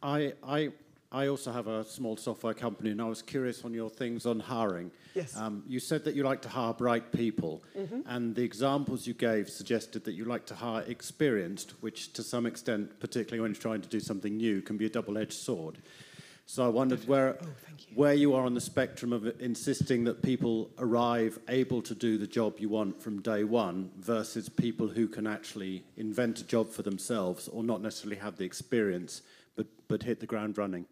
[0.00, 0.70] I, I,
[1.10, 4.38] I also have a small software company, and I was curious on your things on
[4.38, 4.92] hiring.
[5.16, 5.36] Yes.
[5.36, 8.02] Um, you said that you like to hire bright people, mm -hmm.
[8.06, 12.48] and the examples you gave suggested that you like to hire experienced, which to some
[12.48, 15.78] extent, particularly when you're trying to do something new, can be a double-edged sword.
[16.48, 17.46] So I wondered where, oh,
[17.78, 17.96] you.
[17.96, 22.26] where you are on the spectrum of insisting that people arrive able to do the
[22.26, 26.82] job you want from day one versus people who can actually invent a job for
[26.82, 29.22] themselves or not necessarily have the experience
[29.56, 30.86] but, but hit the ground running.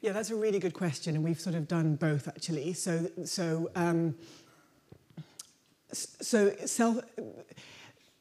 [0.00, 2.72] Yeah, that's a really good question, and we've sort of done both actually.
[2.72, 4.16] So, so, um,
[5.92, 6.98] so self.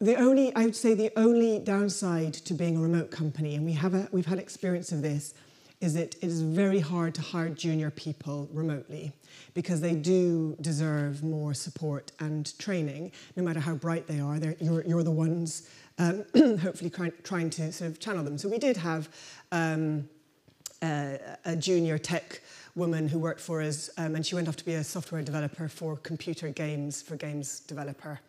[0.01, 3.73] The only, I would say, the only downside to being a remote company, and we
[3.73, 5.33] have a, we've had experience of this,
[5.81, 9.13] is that it is very hard to hire junior people remotely
[9.53, 14.37] because they do deserve more support and training, no matter how bright they are.
[14.59, 16.25] You're, you're, the ones um,
[16.59, 16.91] hopefully
[17.23, 18.37] trying to sort of channel them.
[18.37, 19.09] So we did have
[19.51, 20.09] um,
[20.83, 22.41] a, a junior tech
[22.75, 25.67] woman who worked for us, um, and she went off to be a software developer
[25.67, 28.19] for computer games, for games developer.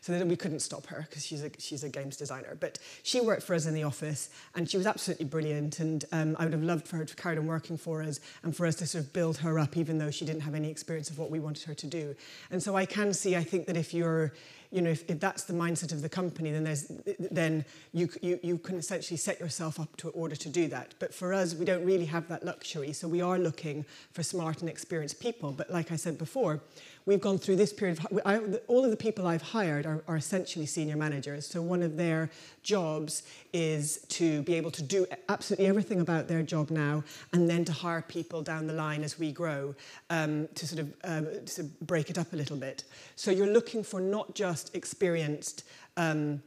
[0.00, 2.56] So then we couldn't stop her because she's a, she's a games designer.
[2.58, 5.80] But she worked for us in the office and she was absolutely brilliant.
[5.80, 8.56] And um, I would have loved for her to carry on working for us and
[8.56, 11.10] for us to sort of build her up, even though she didn't have any experience
[11.10, 12.14] of what we wanted her to do.
[12.50, 14.32] And so I can see, I think that if you're
[14.72, 16.90] you know, if, if that's the mindset of the company, then there's
[17.30, 20.94] then you, you you can essentially set yourself up to order to do that.
[21.00, 24.60] But for us, we don't really have that luxury, so we are looking for smart
[24.60, 25.50] and experienced people.
[25.50, 26.60] But like I said before,
[27.04, 27.98] we've gone through this period.
[27.98, 31.46] Of, I, all of the people I've hired are, are essentially senior managers.
[31.46, 32.30] So one of their
[32.62, 37.02] jobs is to be able to do absolutely everything about their job now,
[37.32, 39.74] and then to hire people down the line as we grow
[40.10, 42.84] um, to sort of um, to break it up a little bit.
[43.16, 45.64] So you're looking for not just experienced.
[45.96, 46.42] Um,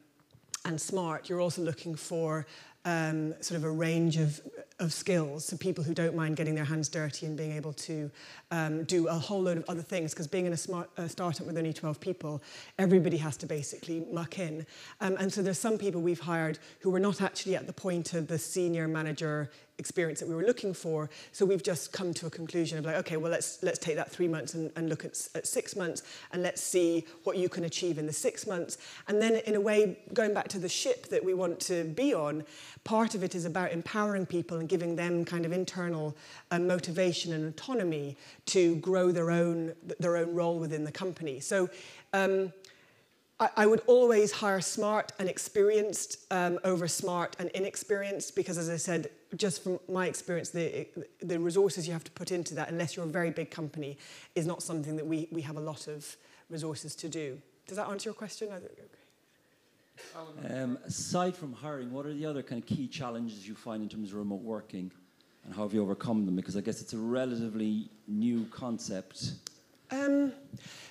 [0.66, 2.46] and smart, you're also looking for
[2.86, 4.42] um, sort of a range of,
[4.80, 5.46] of skills.
[5.46, 8.12] So people who don't mind getting their hands dirty and being able to
[8.52, 10.14] um, do a whole load of other things.
[10.14, 12.42] Because being in a, smart, startup with only 12 people,
[12.78, 14.66] everybody has to basically muck in.
[15.02, 18.14] Um, and so there's some people we've hired who were not actually at the point
[18.14, 19.50] of the senior manager
[19.80, 21.10] experience that we were looking for.
[21.32, 24.12] So we've just come to a conclusion of like, okay, well, let's, let's take that
[24.12, 27.64] three months and, and look at, at six months and let's see what you can
[27.64, 28.78] achieve in the six months.
[29.08, 32.14] And then in a way, going back to the ship that we want to be
[32.14, 32.44] on,
[32.84, 36.16] part of it is about empowering people and giving them kind of internal
[36.52, 38.16] uh, motivation and autonomy
[38.48, 41.40] to grow their own, their own role within the company.
[41.40, 41.70] So
[42.14, 42.54] um,
[43.58, 48.78] I, would always hire smart and experienced um, over smart and inexperienced because, as I
[48.78, 50.88] said, just from my experience, the,
[51.22, 53.98] the resources you have to put into that, unless you're a very big company,
[54.36, 56.16] is not something that we, we have a lot of
[56.50, 57.40] resources to do.
[57.68, 58.50] Does that answer your question?
[60.50, 63.90] Um, aside from hiring, what are the other kind of key challenges you find in
[63.90, 64.92] terms of remote working,
[65.46, 66.36] and how have you overcome them?
[66.36, 69.34] Because I guess it's a relatively new concept.
[69.92, 70.34] Um,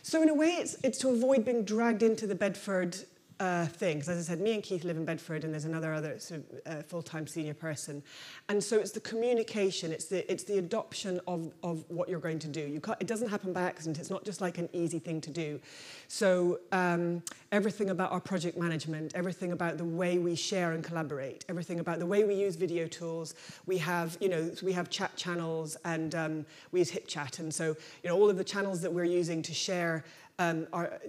[0.02, 2.96] so in a way, it's, it's to avoid being dragged into the Bedford
[3.42, 4.08] uh, things.
[4.08, 6.78] As I said, me and Keith live in Bedford, and there's another other sort of,
[6.78, 8.00] uh, full-time senior person.
[8.48, 12.38] And so it's the communication, it's the it's the adoption of, of what you're going
[12.38, 12.60] to do.
[12.60, 13.98] You can't, it doesn't happen by accident.
[13.98, 15.58] It's not just like an easy thing to do.
[16.06, 17.20] So um,
[17.50, 21.98] everything about our project management, everything about the way we share and collaborate, everything about
[21.98, 23.34] the way we use video tools.
[23.66, 27.76] We have you know we have chat channels and um, we use HipChat, and so
[28.04, 30.04] you know all of the channels that we're using to share
[30.38, 31.00] um, are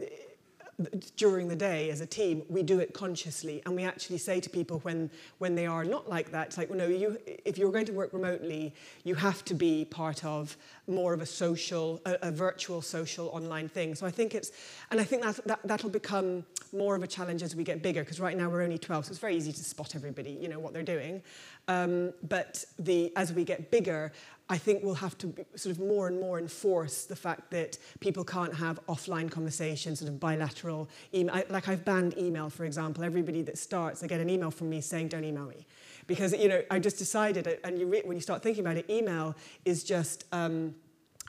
[1.18, 3.62] during the day as a team, we do it consciously.
[3.66, 6.70] And we actually say to people when, when they are not like that, it's like,
[6.70, 10.58] well, no, you, if you're going to work remotely, you have to be part of
[10.88, 13.96] more of a social, a, a virtual social online thing.
[13.96, 14.52] So I think it's,
[14.92, 18.02] and I think that, that, that'll become more of a challenge as we get bigger,
[18.02, 20.60] because right now we're only 12, so it's very easy to spot everybody, you know,
[20.60, 21.22] what they're doing.
[21.68, 24.12] Um, but the, as we get bigger,
[24.50, 28.26] I think we'll have to sort of more and more enforce the fact that people
[28.26, 31.36] can't have offline conversations, sort of bilateral email.
[31.36, 33.06] I, like I've banned email, for example.
[33.06, 35.66] Everybody that starts, they get an email from me saying, don't email me.
[36.08, 39.36] Because, you know, I just decided, and you when you start thinking about it, email
[39.66, 40.26] is just...
[40.32, 40.76] Um,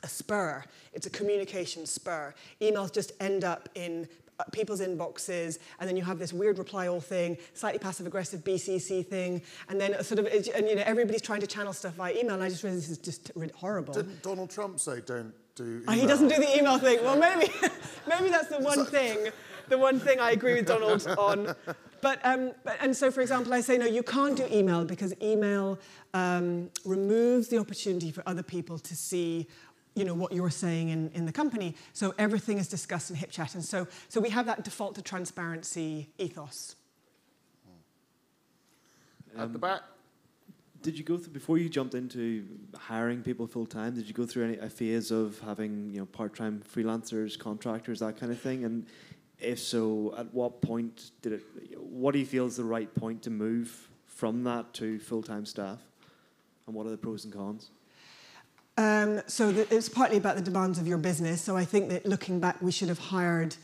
[0.03, 0.63] a spur.
[0.93, 2.33] It's a communication spur.
[2.61, 4.07] Emails just end up in
[4.39, 8.43] uh, people's inboxes, and then you have this weird reply all thing, slightly passive aggressive
[8.43, 12.13] BCC thing, and then sort of, and you know, everybody's trying to channel stuff via
[12.13, 13.93] email, and I just realized this is just horrible.
[13.93, 15.83] Didn't Donald Trump say don't do?
[15.87, 16.99] Oh, he doesn't do the email thing.
[17.01, 17.51] Well, maybe,
[18.07, 19.29] maybe that's the one thing,
[19.69, 21.55] the one thing I agree with Donald on.
[22.01, 25.13] But, um, but, and so, for example, I say, no, you can't do email because
[25.21, 25.79] email
[26.13, 29.47] um, removes the opportunity for other people to see
[29.95, 31.73] you know, what you're saying in, in the company.
[31.93, 33.55] So everything is discussed in HipChat.
[33.55, 36.75] And so, so we have that default to transparency ethos.
[39.35, 39.81] Um, At the back.
[40.81, 42.45] Did you go through before you jumped into
[42.77, 43.95] hiring people full time?
[43.95, 47.99] Did you go through any a phase of having you know part time freelancers, contractors,
[48.01, 48.65] that kind of thing?
[48.65, 48.85] And
[49.39, 51.43] if so, at what point did it?
[51.95, 55.45] What do you feel is the right point to move from that to full time
[55.45, 55.79] staff?
[56.67, 57.69] And what are the pros and cons?
[58.77, 61.41] Um, so the, it's partly about the demands of your business.
[61.41, 63.55] So I think that looking back, we should have hired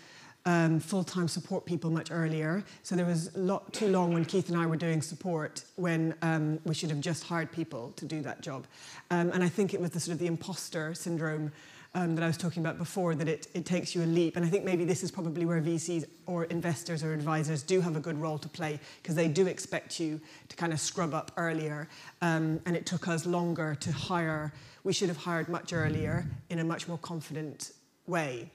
[0.46, 2.64] um, full-time support people much earlier.
[2.84, 6.16] So there was a lot, too long when Keith and I were doing support when
[6.22, 8.66] um, we should have just hired people to do that job.
[9.10, 11.52] Um, and I think it was the sort of the imposter syndrome
[11.94, 14.38] um, that I was talking about before, that it, it takes you a leap.
[14.38, 17.96] And I think maybe this is probably where VCs or investors or advisors do have
[17.96, 21.32] a good role to play because they do expect you to kind of scrub up
[21.36, 21.90] earlier.
[22.22, 24.54] Um, and it took us longer to hire.
[24.84, 27.72] We should have hired much earlier in a much more confident
[28.08, 28.52] way.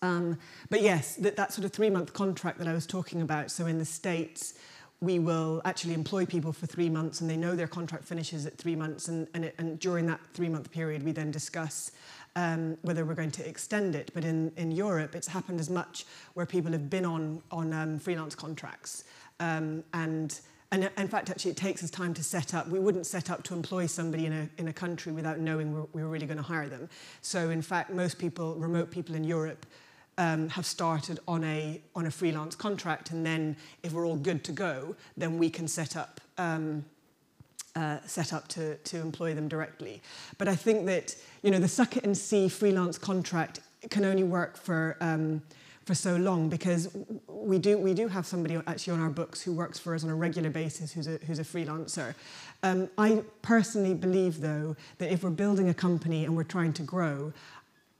[0.00, 0.38] Um,
[0.70, 3.66] but yes, that, that sort of three month contract that I was talking about, so
[3.66, 4.54] in the States,
[5.00, 8.56] we will actually employ people for three months and they know their contract finishes at
[8.56, 9.08] three months.
[9.08, 11.90] And, and, it, and during that three month period, we then discuss
[12.36, 14.10] um, whether we're going to extend it.
[14.14, 16.04] But in, in Europe, it's happened as much
[16.34, 19.04] where people have been on, on um, freelance contracts.
[19.40, 20.38] Um, and,
[20.72, 22.68] and in fact, actually, it takes us time to set up.
[22.68, 25.86] We wouldn't set up to employ somebody in a, in a country without knowing we're,
[25.92, 26.88] we were really going to hire them.
[27.22, 29.66] So, in fact, most people, remote people in Europe,
[30.16, 34.44] um, have started on a on a freelance contract, and then if we're all good
[34.44, 36.84] to go, then we can set up um,
[37.76, 40.02] uh, set up to, to employ them directly.
[40.38, 43.60] But I think that you know, the suck it and see freelance contract
[43.90, 45.42] can only work for, um,
[45.84, 46.96] for so long because
[47.28, 50.10] we do, we do have somebody actually on our books who works for us on
[50.10, 52.14] a regular basis who's a, who's a freelancer.
[52.62, 56.82] Um, I personally believe, though, that if we're building a company and we're trying to
[56.82, 57.34] grow,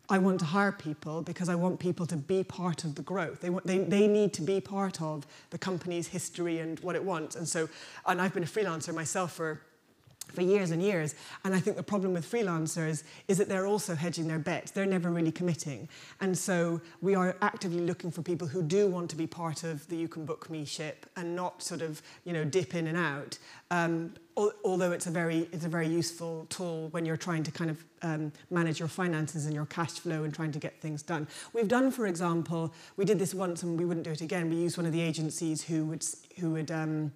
[0.09, 3.41] I want to hire people because I want people to be part of the growth.
[3.41, 7.03] They, want, they, they need to be part of the company's history and what it
[7.03, 7.37] wants.
[7.37, 7.69] And so,
[8.07, 9.63] and I've been a freelancer myself for
[10.33, 11.15] for years and years.
[11.45, 14.71] And I think the problem with freelancers is that they're also hedging their bets.
[14.71, 15.89] They're never really committing.
[16.21, 19.87] And so we are actively looking for people who do want to be part of
[19.89, 22.97] the You Can Book Me ship and not sort of, you know, dip in and
[22.97, 23.39] out.
[23.71, 27.71] Um, although it's a very it's a very useful tool when you're trying to kind
[27.71, 31.27] of um, manage your finances and your cash flow and trying to get things done.
[31.53, 34.51] We've done, for example, we did this once and we wouldn't do it again.
[34.51, 36.05] We used one of the agencies who would
[36.39, 37.13] who would um,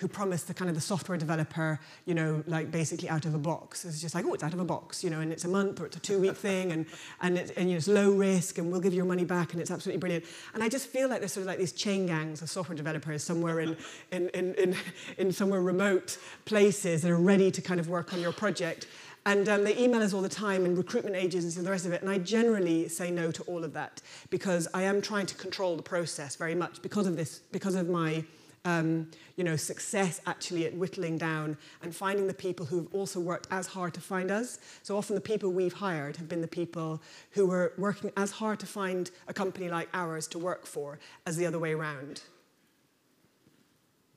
[0.00, 3.38] who promised the kind of the software developer, you know, like basically out of a
[3.38, 3.84] box.
[3.84, 5.78] It's just like, oh, it's out of a box, you know, and it's a month
[5.78, 6.86] or it's a two-week thing, and
[7.20, 9.52] and it's, and you know, it's low risk, and we'll give you your money back,
[9.52, 10.24] and it's absolutely brilliant.
[10.54, 13.22] And I just feel like there's sort of like these chain gangs of software developers
[13.22, 13.76] somewhere in
[14.10, 14.76] in in in,
[15.18, 18.86] in somewhere remote places that are ready to kind of work on your project.
[19.26, 21.92] And um, they email us all the time, and recruitment agencies and the rest of
[21.92, 22.00] it.
[22.00, 25.76] And I generally say no to all of that because I am trying to control
[25.76, 28.24] the process very much because of this, because of my
[28.64, 33.48] um, you know, success actually at whittling down and finding the people who've also worked
[33.50, 34.58] as hard to find us.
[34.82, 37.00] So often the people we've hired have been the people
[37.30, 41.36] who were working as hard to find a company like ours to work for as
[41.36, 42.22] the other way around.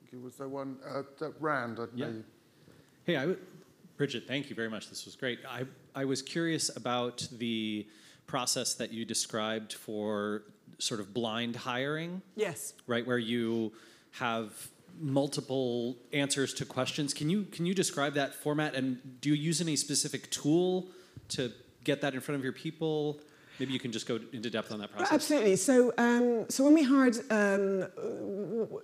[0.06, 0.76] Okay, was there one?
[0.86, 1.02] Uh,
[1.40, 2.10] Rand, I yeah.
[3.04, 3.34] Hey, I,
[3.96, 4.88] Bridget, thank you very much.
[4.88, 5.38] This was great.
[5.48, 5.64] I,
[5.94, 7.86] I was curious about the
[8.26, 10.42] process that you described for
[10.78, 12.20] sort of blind hiring.
[12.36, 12.74] Yes.
[12.86, 13.72] Right, where you
[14.18, 14.68] have
[15.00, 17.12] multiple answers to questions.
[17.12, 20.86] Can you can you describe that format and do you use any specific tool
[21.30, 21.52] to
[21.82, 23.20] get that in front of your people?
[23.58, 25.12] Maybe you can just go into depth on that process.
[25.12, 25.56] Absolutely.
[25.56, 27.86] So, um, so when we hired um,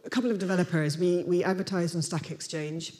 [0.04, 2.94] a couple of developers, we, we advertised on Stack Exchange,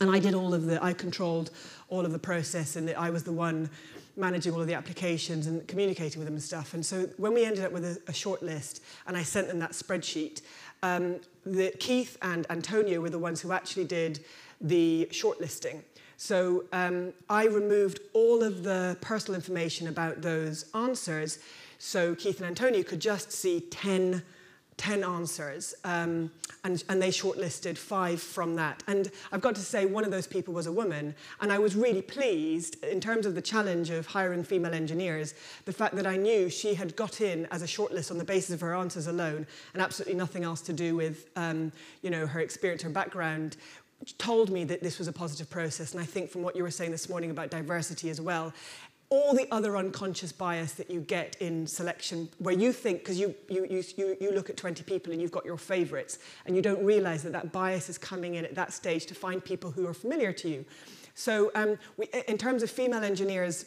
[0.00, 1.52] and I did all of the, I controlled
[1.90, 3.70] all of the process, and I was the one
[4.16, 6.74] managing all of the applications and communicating with them and stuff.
[6.74, 9.60] And so when we ended up with a, a short list, and I sent them
[9.60, 10.42] that spreadsheet,
[10.82, 14.24] um, the, Keith and Antonio were the ones who actually did
[14.60, 15.82] the shortlisting.
[16.16, 21.38] So um, I removed all of the personal information about those answers
[21.82, 24.22] so Keith and Antonio could just see 10
[24.80, 26.30] 10 answers, um,
[26.64, 28.82] and, and they shortlisted five from that.
[28.86, 31.76] And I've got to say, one of those people was a woman, and I was
[31.76, 35.34] really pleased in terms of the challenge of hiring female engineers,
[35.66, 38.54] the fact that I knew she had got in as a shortlist on the basis
[38.54, 42.40] of her answers alone, and absolutely nothing else to do with um, you know, her
[42.40, 43.58] experience, her background,
[44.16, 45.92] told me that this was a positive process.
[45.92, 48.54] And I think from what you were saying this morning about diversity as well,
[49.10, 53.34] all the other unconscious bias that you get in selection, where you think, because you,
[53.48, 56.82] you, you, you look at 20 people and you've got your favorites, and you don't
[56.84, 59.94] realize that that bias is coming in at that stage to find people who are
[59.94, 60.64] familiar to you.
[61.16, 63.66] So, um, we, in terms of female engineers,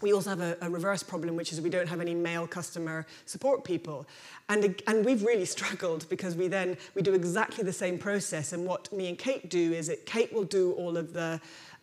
[0.00, 3.06] we also have a, a, reverse problem, which is we don't have any male customer
[3.26, 4.06] support people.
[4.48, 8.52] And, and we've really struggled because we then, we do exactly the same process.
[8.52, 11.40] And what me and Kate do is that Kate will do all of the,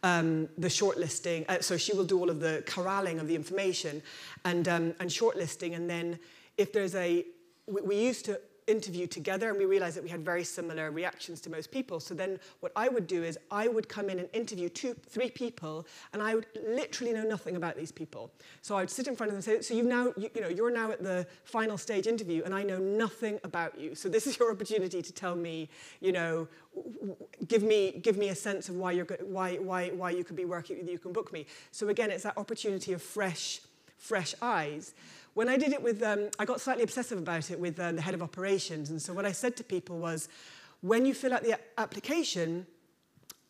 [0.08, 1.50] um, the shortlisting.
[1.50, 4.02] Uh, so she will do all of the corralling of the information
[4.46, 5.76] and, um, and shortlisting.
[5.76, 6.20] And then
[6.58, 7.26] if there's a,
[7.68, 11.42] we, we used to interview together and we realized that we had very similar reactions
[11.42, 12.00] to most people.
[12.00, 15.30] So then what I would do is I would come in and interview two, three
[15.30, 18.32] people and I would literally know nothing about these people.
[18.62, 20.42] So I would sit in front of them and say, so you've now, you, you
[20.42, 23.96] know, you're now at the final stage interview and I know nothing about you.
[23.96, 25.70] So this is your opportunity to tell me,
[26.02, 26.48] you know,
[27.48, 30.46] give me, give me a sense of why, you're, why, why, why you could be
[30.46, 31.46] working with you, can book me.
[31.72, 33.62] So again, it's that opportunity of fresh
[33.98, 34.94] fresh eyes.
[35.34, 38.02] When I did it with, um, I got slightly obsessive about it with uh, the
[38.02, 38.90] head of operations.
[38.90, 40.30] And so what I said to people was,
[40.82, 42.66] when you fill out the application,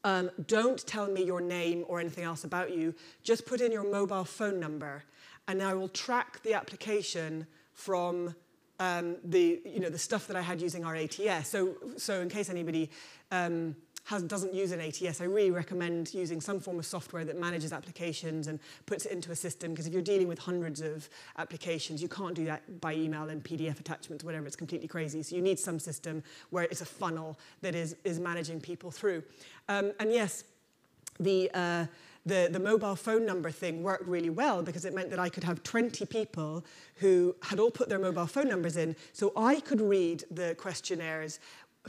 [0.04, 2.94] um, don't tell me your name or anything else about you.
[3.24, 5.04] Just put in your mobile phone number,
[5.48, 8.36] and I will track the application from
[8.80, 11.50] um, the, you know, the stuff that I had using our ATS.
[11.50, 12.90] So, so in case anybody
[13.32, 13.76] um,
[14.08, 17.74] has, doesn't use an ATS, I really recommend using some form of software that manages
[17.74, 19.72] applications and puts it into a system.
[19.72, 23.44] Because if you're dealing with hundreds of applications, you can't do that by email and
[23.44, 24.48] PDF attachments, whatever.
[24.48, 25.24] It's completely crazy.
[25.24, 29.24] So you need some system where it's a funnel that is, is managing people through.
[29.68, 30.46] Um, and yes,
[31.20, 31.88] the, uh,
[32.26, 35.44] the, the mobile phone number thing worked really well because it meant that I could
[35.44, 36.64] have 20 people
[36.96, 38.96] who had all put their mobile phone numbers in.
[39.12, 41.40] So I could read the questionnaires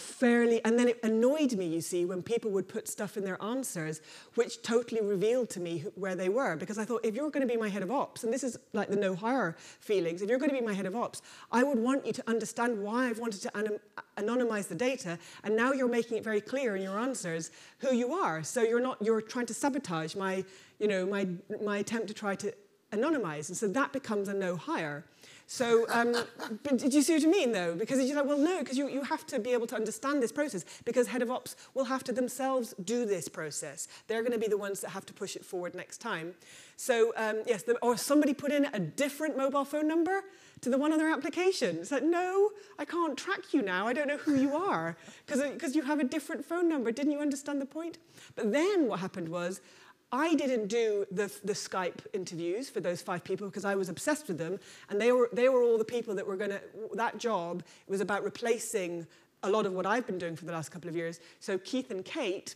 [0.01, 3.42] fairly, and then it annoyed me, you see, when people would put stuff in their
[3.42, 4.01] answers,
[4.34, 6.57] which totally revealed to me where they were.
[6.57, 8.59] Because I thought, if you're going to be my head of ops, and this is
[8.72, 11.22] like the no hire feelings, if you're going to be my head of ops,
[11.53, 13.80] I would want you to understand why I've wanted to anim-
[14.16, 18.12] anonymize the data, and now you're making it very clear in your answers who you
[18.12, 18.42] are.
[18.42, 20.44] So you're not, you're trying to sabotage my,
[20.78, 21.28] you know, my,
[21.62, 22.53] my attempt to try to
[22.92, 23.49] anonymize.
[23.49, 25.05] And so that becomes a no hire.
[25.51, 26.14] So, um,
[26.62, 27.74] but did you see what I mean, though?
[27.74, 30.30] Because you're like, well, no, because you, you have to be able to understand this
[30.30, 33.88] process, because head of ops will have to themselves do this process.
[34.09, 36.34] They're going to be the ones that have to push it forward next time.
[36.76, 40.22] So, um, yes, the, or somebody put in a different mobile phone number
[40.61, 41.78] to the one on their application.
[41.78, 43.88] It's like, no, I can't track you now.
[43.88, 46.92] I don't know who you are because you have a different phone number.
[46.92, 47.96] Didn't you understand the point?
[48.36, 49.62] But then what happened was
[50.11, 54.28] I didn't do the, the Skype interviews for those five people because I was obsessed
[54.28, 56.61] with them, and they were, they were all the people that were going to,
[56.94, 59.06] that job was about replacing
[59.42, 61.20] a lot of what I've been doing for the last couple of years.
[61.40, 62.54] So Keith and Kate,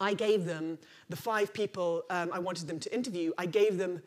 [0.00, 0.78] I gave them
[1.08, 4.02] the five people um, I wanted them to interview, I gave them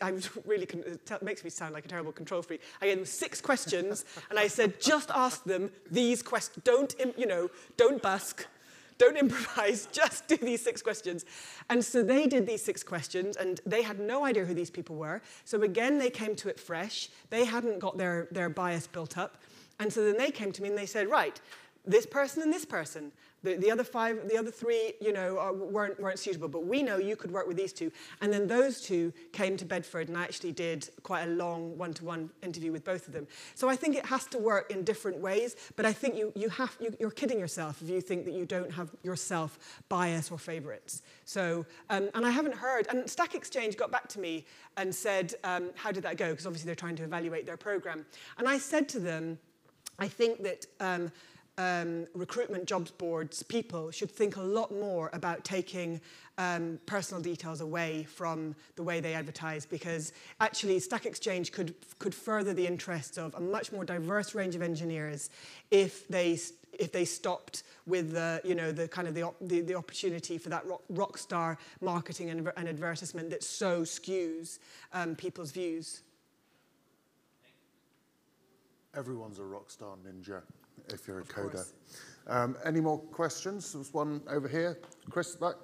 [0.00, 0.10] I
[0.46, 2.62] really, it makes me sound like a terrible control freak.
[2.80, 6.62] I gave them six questions, and I said, just ask them these questions.
[6.64, 8.46] Don't, you know, don't busk.
[8.98, 11.24] Don't improvise, just do these six questions.
[11.70, 14.96] And so they did these six questions, and they had no idea who these people
[14.96, 15.22] were.
[15.44, 17.08] So again, they came to it fresh.
[17.30, 19.42] They hadn't got their, their bias built up.
[19.80, 21.40] And so then they came to me and they said, right,
[21.86, 23.12] this person and this person.
[23.44, 26.82] The, the other five, the other three, you know, are, weren't, weren't suitable, but we
[26.82, 27.92] know you could work with these two.
[28.20, 32.30] And then those two came to Bedford, and I actually did quite a long one-to-one
[32.42, 33.28] interview with both of them.
[33.54, 36.48] So I think it has to work in different ways, but I think you, you
[36.48, 40.38] have, you, you're kidding yourself if you think that you don't have yourself bias or
[40.38, 41.02] favorites.
[41.24, 45.34] So, um, and I haven't heard, and Stack Exchange got back to me and said,
[45.44, 46.30] um, how did that go?
[46.30, 48.04] Because obviously they're trying to evaluate their program.
[48.36, 49.38] And I said to them,
[49.98, 51.10] I think that um,
[51.58, 56.00] um, recruitment jobs boards people should think a lot more about taking
[56.38, 62.14] um, personal details away from the way they advertise because actually Stack Exchange could, could
[62.14, 65.30] further the interests of a much more diverse range of engineers
[65.72, 66.38] if they,
[66.78, 70.48] if they stopped with the, you know, the kind of the, the, the opportunity for
[70.48, 74.60] that rock, rock star marketing and, and advertisement that so skews
[74.92, 76.02] um, people's views.
[78.96, 80.42] Everyone's a rock star ninja
[80.92, 81.66] if you're a coder.
[82.26, 83.72] Um, any more questions?
[83.72, 84.78] There's one over here.
[85.10, 85.54] Chris, back.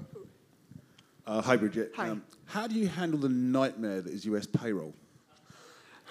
[1.26, 1.92] Uh, hi, Bridget.
[1.96, 2.08] Hi.
[2.10, 4.94] Um, how do you handle the nightmare that is US payroll?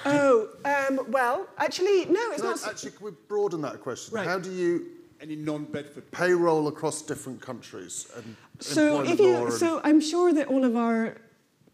[0.06, 2.66] Oh, um, well, actually, no, it's Can not.
[2.66, 4.16] I, actually, can we broaden that question?
[4.16, 4.28] Right.
[4.28, 4.88] How do you
[5.22, 10.48] Any non-Bedford payroll across different countries and so if you, and- so I'm sure that
[10.48, 11.16] all of our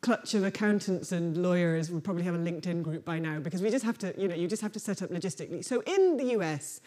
[0.02, 3.70] clutch of accountants and lawyers will probably have a LinkedIn group by now because we
[3.70, 5.64] just have to, you know, you just have to set up logistically.
[5.64, 6.82] So in the US,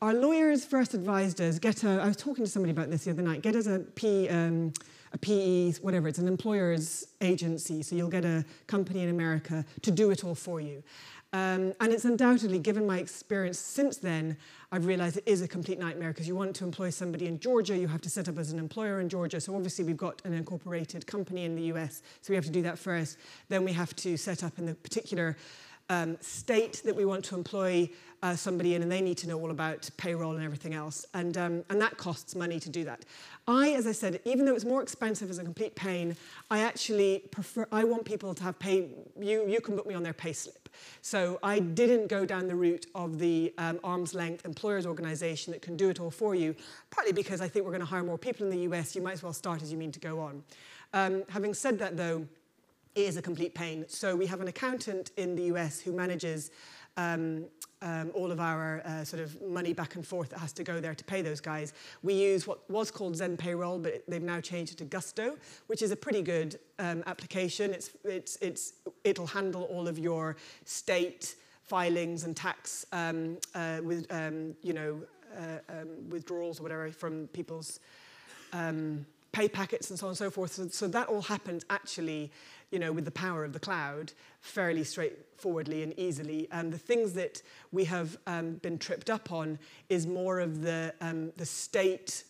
[0.00, 2.00] our lawyers first advised us get a.
[2.00, 3.42] I was talking to somebody about this the other night.
[3.42, 4.28] Get us a P.
[4.28, 4.72] Um,
[5.12, 9.90] a PE, whatever, it's an employer's agency, so you'll get a company in America to
[9.90, 10.82] do it all for you.
[11.34, 14.36] Um, and it's undoubtedly, given my experience since then,
[14.72, 17.76] I've realized it is a complete nightmare because you want to employ somebody in Georgia,
[17.76, 19.40] you have to set up as an employer in Georgia.
[19.40, 22.62] So obviously we've got an incorporated company in the US, so we have to do
[22.62, 23.18] that first.
[23.48, 25.36] Then we have to set up in the particular
[25.88, 27.88] um, state that we want to employ
[28.22, 31.06] uh, somebody in, and they need to know all about payroll and everything else.
[31.14, 33.04] And, um, and that costs money to do that.
[33.46, 36.16] I, as I said, even though it's more expensive as a complete pain,
[36.50, 40.02] I actually prefer, I want people to have pay, you, you can book me on
[40.02, 40.68] their pay slip.
[41.00, 45.62] So I didn't go down the route of the um, arm's length employers organization that
[45.62, 46.54] can do it all for you,
[46.90, 48.94] partly because I think we're going to hire more people in the US.
[48.94, 50.42] You might as well start as you mean to go on.
[50.92, 52.26] Um, having said that, though,
[52.98, 53.84] is a complete pain.
[53.88, 56.50] So we have an accountant in the US who manages
[56.96, 57.44] um,
[57.80, 60.80] um, all of our uh, sort of money back and forth that has to go
[60.80, 61.72] there to pay those guys.
[62.02, 65.36] We use what was called Zen Payroll, but they've now changed it to Gusto,
[65.68, 67.72] which is a pretty good um, application.
[67.72, 68.72] It's, it's, it's,
[69.04, 75.00] it'll handle all of your state filings and tax um, uh, with, um, you know,
[75.38, 77.78] uh, um, withdrawals or whatever from people's
[78.52, 80.52] um, pay packets and so on and so forth.
[80.52, 82.32] So, so that all happens actually,
[82.70, 86.48] you know, with the power of the cloud, fairly straightforwardly and easily.
[86.50, 89.58] And the things that we have um, been tripped up on
[89.88, 92.24] is more of the, um, the state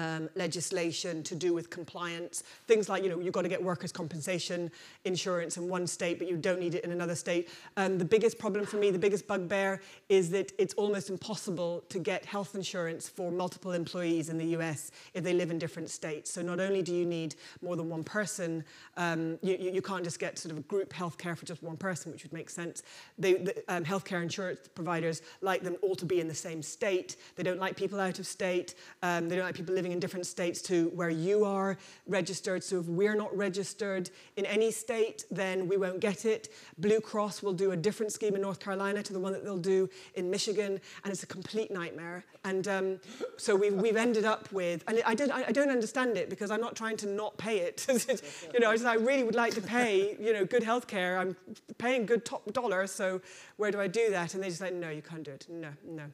[0.00, 2.42] um, legislation to do with compliance.
[2.66, 4.70] Things like, you know, you've got to get workers' compensation
[5.04, 7.48] insurance in one state, but you don't need it in another state.
[7.76, 11.98] Um, the biggest problem for me, the biggest bugbear, is that it's almost impossible to
[11.98, 16.30] get health insurance for multiple employees in the US if they live in different states.
[16.30, 18.64] So not only do you need more than one person,
[18.96, 21.76] um, you, you can't just get sort of a group health care for just one
[21.76, 22.82] person, which would make sense.
[23.18, 27.16] They, the um, healthcare insurance providers like them all to be in the same state.
[27.36, 28.74] They don't like people out of state.
[29.02, 31.76] Um, they don't like people living in different states to where you are
[32.06, 32.62] registered.
[32.62, 36.48] So if we're not registered in any state, then we won't get it.
[36.78, 39.56] Blue Cross will do a different scheme in North Carolina to the one that they'll
[39.56, 42.24] do in Michigan, and it's a complete nightmare.
[42.44, 43.00] And um,
[43.36, 46.60] so we've, we've ended up with, and I, did, I don't understand it because I'm
[46.60, 47.86] not trying to not pay it.
[48.54, 51.18] you know, I, really would like to pay, you know, good healthcare.
[51.18, 51.36] I'm
[51.78, 53.20] paying good top dollar, so
[53.56, 54.34] where do I do that?
[54.34, 55.46] And they just like, no, you can't do it.
[55.48, 56.04] No, no.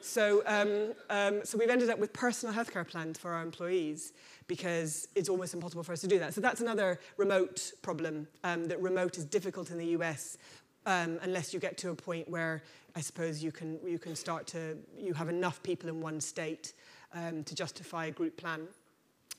[0.00, 4.12] So, um, um, so we've ended up with personal healthcare plans for our employees
[4.46, 6.34] because it's almost impossible for us to do that.
[6.34, 10.38] So that's another remote problem, um, that remote is difficult in the US
[10.86, 12.62] um, unless you get to a point where
[12.96, 16.72] I suppose you can, you can start to, you have enough people in one state
[17.12, 18.66] um, to justify a group plan.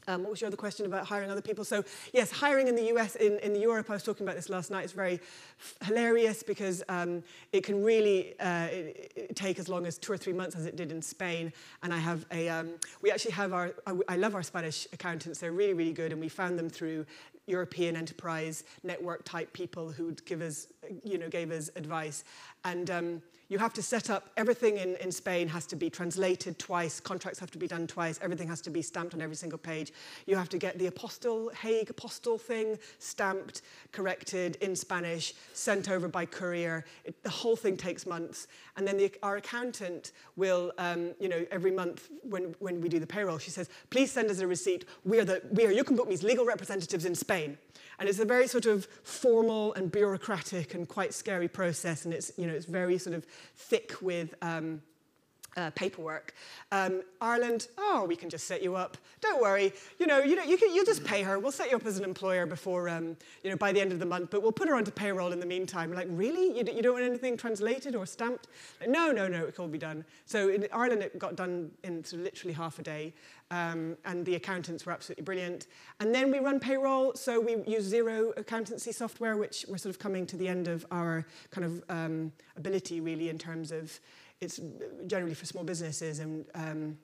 [0.09, 1.63] Um, what was your other question about hiring other people?
[1.63, 1.83] So
[2.13, 4.83] yes, hiring in the US, in, in Europe, I was talking about this last night,
[4.85, 5.19] is very
[5.83, 10.17] hilarious because um, it can really uh, it, it take as long as two or
[10.17, 11.53] three months as it did in Spain.
[11.83, 12.71] And I have a, um,
[13.03, 15.39] we actually have our, I, I love our Spanish accountants.
[15.39, 16.11] They're really, really good.
[16.11, 17.05] And we found them through
[17.45, 20.67] European enterprise network type people who would give us,
[21.03, 22.23] you know, gave us advice.
[22.63, 26.57] And um, you have to set up everything in, in Spain has to be translated
[26.59, 29.57] twice, contracts have to be done twice, everything has to be stamped on every single
[29.57, 29.91] page.
[30.27, 36.07] You have to get the apostille, Hague apostille thing stamped, corrected in Spanish, sent over
[36.07, 36.85] by courier.
[37.05, 38.47] It, the whole thing takes months.
[38.77, 42.99] And then the, our accountant will, um, you know, every month when, when we do
[42.99, 44.85] the payroll, she says, please send us a receipt.
[45.03, 47.57] We are, the, we are You Can legal representatives in Spain.
[47.99, 52.31] And it's a very sort of formal and bureaucratic and quite scary process, and it's,
[52.37, 53.25] you know, it's very sort of
[53.55, 54.81] thick with um,
[55.57, 56.33] uh, paperwork.
[56.71, 58.97] Um, Ireland, oh, we can just set you up.
[59.21, 59.73] Don't worry.
[59.99, 61.39] You know, you know, you can, you'll just pay her.
[61.39, 63.99] We'll set you up as an employer before, um, you know, by the end of
[63.99, 64.29] the month.
[64.29, 65.91] But we'll put her onto payroll in the meantime.
[65.91, 66.57] Like, really?
[66.57, 68.47] You, you don't want anything translated or stamped?
[68.79, 69.45] Like, no, no, no.
[69.45, 70.05] It can all be done.
[70.25, 73.13] So in Ireland, it got done in sort of literally half a day.
[73.51, 75.67] Um, and the accountants were absolutely brilliant.
[75.99, 79.99] And then we run payroll, so we use Xero accountancy software, which we're sort of
[79.99, 83.99] coming to the end of our kind of um, ability, really, in terms of
[84.39, 84.59] it's
[85.07, 86.97] generally for small businesses and um,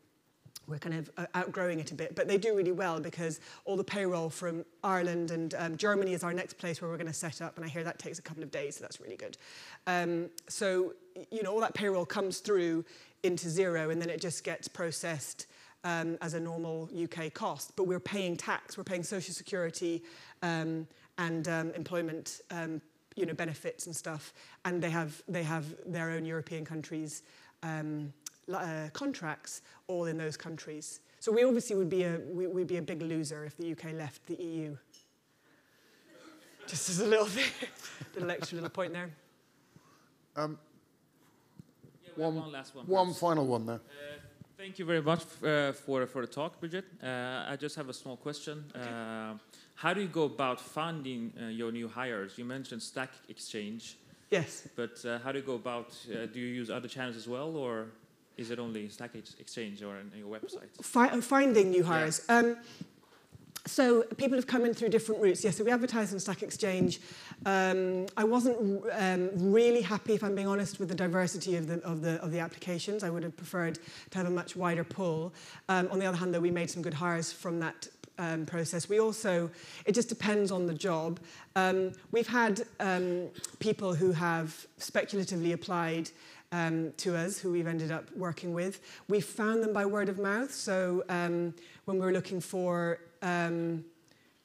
[0.67, 3.77] we're kind of uh, outgrowing it a bit, but they do really well because all
[3.77, 7.13] the payroll from Ireland and um, Germany is our next place where we're going to
[7.13, 9.37] set up, and I hear that takes a couple of days, so that's really good.
[9.85, 10.93] Um, so,
[11.29, 12.83] you know, all that payroll comes through
[13.21, 15.45] into Xero, and then it just gets processed
[15.86, 20.03] um, as a normal UK cost, but we're paying tax, we're paying social security
[20.41, 20.86] um,
[21.17, 22.81] and um, employment um,
[23.15, 24.33] you know, benefits and stuff,
[24.65, 27.23] and they have, they have their own European countries
[27.63, 28.11] um,
[28.53, 30.99] uh, contracts all in those countries.
[31.19, 33.93] So we obviously would be a, we, would be a big loser if the UK
[33.93, 34.75] left the EU.
[36.67, 37.51] Just as a little thing,
[38.15, 39.11] little extra little point there.
[40.36, 40.57] Um,
[42.03, 42.88] Yeah, we have one, one last one.
[42.88, 43.19] one perhaps.
[43.19, 43.75] final one there.
[43.75, 44.24] Uh,
[44.57, 46.85] Thank you very much uh, for, for the talk, Bridget.
[47.03, 48.63] Uh, I just have a small question.
[48.73, 49.33] Uh,
[49.75, 52.37] how do you go about finding uh, your new hires?
[52.37, 53.97] You mentioned Stack Exchange,
[54.31, 54.67] Yes.
[54.75, 55.93] but uh, how do you go about?
[56.09, 57.87] Uh, do you use other channels as well, or
[58.37, 60.69] is it only Stack Exchange or on your website?
[60.81, 62.21] Fi- finding new hires.
[62.29, 62.55] Um,
[63.66, 65.43] so people have come in through different routes.
[65.43, 66.99] Yes, so we advertise on Stack Exchange.
[67.45, 71.82] Um, I wasn't um, really happy, if I'm being honest, with the diversity of the,
[71.84, 73.03] of, the, of the applications.
[73.03, 73.80] I would have preferred
[74.11, 75.34] to have a much wider pool.
[75.68, 77.88] Um, on the other hand, though, we made some good hires from that
[78.18, 78.88] um, process.
[78.88, 79.49] We also,
[79.86, 81.20] it just depends on the job.
[81.55, 86.11] Um, we've had um, people who have speculatively applied
[86.51, 88.80] um, to us, who we've ended up working with.
[89.09, 90.53] We found them by word of mouth.
[90.53, 91.53] So um,
[91.86, 93.84] when we were looking for um,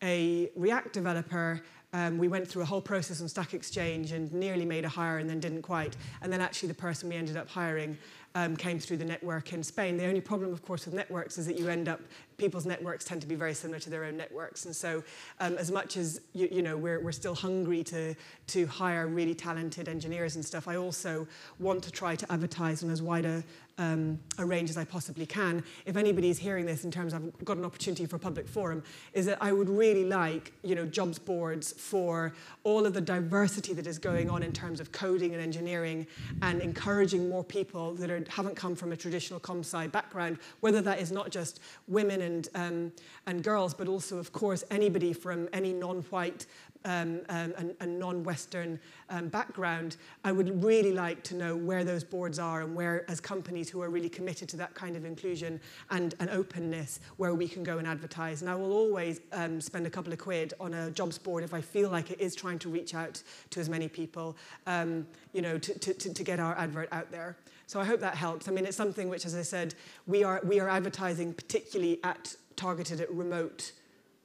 [0.02, 1.60] a React developer,
[1.92, 5.18] um, we went through a whole process on Stack Exchange and nearly made a hire
[5.18, 5.96] and then didn't quite.
[6.22, 7.98] And then actually the person we ended up hiring
[8.36, 9.96] um, came through the network in Spain.
[9.96, 12.00] The only problem, of course, with networks is that you end up,
[12.36, 14.66] people's networks tend to be very similar to their own networks.
[14.66, 15.02] And so
[15.40, 18.14] um, as much as, you, you know, we're, we're still hungry to,
[18.48, 21.26] to hire really talented engineers and stuff, I also
[21.58, 23.42] want to try to advertise on as wide a,
[23.80, 25.64] um, a range as I possibly can.
[25.86, 28.82] If anybody's hearing this in terms of I've got an opportunity for a public forum,
[29.14, 33.72] is that I would really like, you know, jobs boards for all of the diversity
[33.72, 36.06] that is going on in terms of coding and engineering
[36.42, 40.82] and encouraging more people that are, haven't come from a traditional com sci background, whether
[40.82, 42.92] that is not just women and, um,
[43.26, 46.44] and girls, but also, of course, anybody from any non-white
[46.84, 48.78] um, um, and, and non-Western
[49.08, 53.20] um, background, I would really like to know where those boards are and where, as
[53.20, 55.60] companies who are really committed to that kind of inclusion
[55.90, 58.42] and, and openness, where we can go and advertise.
[58.42, 61.54] And I will always um, spend a couple of quid on a jobs board if
[61.54, 65.42] I feel like it is trying to reach out to as many people, um, you
[65.42, 67.36] know, to, to, to get our advert out there.
[67.66, 68.48] So I hope that helps.
[68.48, 69.74] I mean, it's something which, as I said,
[70.06, 73.72] we are, we are advertising particularly at targeted at remote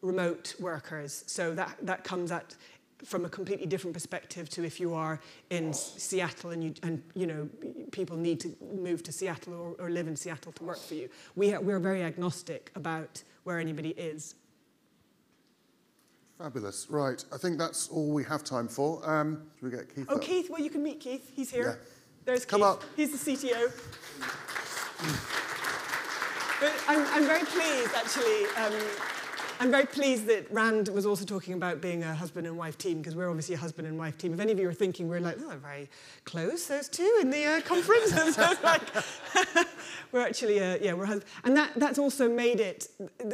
[0.05, 1.23] remote workers.
[1.27, 2.55] So that, that comes at
[3.03, 7.27] from a completely different perspective to if you are in Seattle and you, and, you
[7.27, 7.49] know,
[7.91, 11.09] people need to move to Seattle or, or live in Seattle to work for you.
[11.35, 14.35] We are, we're very agnostic about where anybody is.
[16.37, 16.87] Fabulous.
[16.89, 19.07] Right, I think that's all we have time for.
[19.09, 20.21] Um, should we get Keith Oh, up?
[20.21, 21.31] Keith, well, you can meet Keith.
[21.35, 21.79] He's here.
[21.79, 21.89] Yeah.
[22.25, 22.67] There's Come Keith.
[22.69, 22.83] up.
[22.95, 23.71] He's the CTO.
[26.59, 28.45] But I'm, I'm very pleased, actually.
[28.57, 28.73] Um,
[29.59, 32.97] I'm very pleased that Rand was also talking about being a husband and wife team
[32.97, 34.33] because we're obviously a husband and wife team.
[34.33, 35.89] If any of you are thinking we're like, oh, very
[36.25, 38.81] close, those two in the uh, conference, and so like,
[40.15, 41.05] we're actually, uh, yeah, we're,
[41.43, 42.87] and that, that's also made it,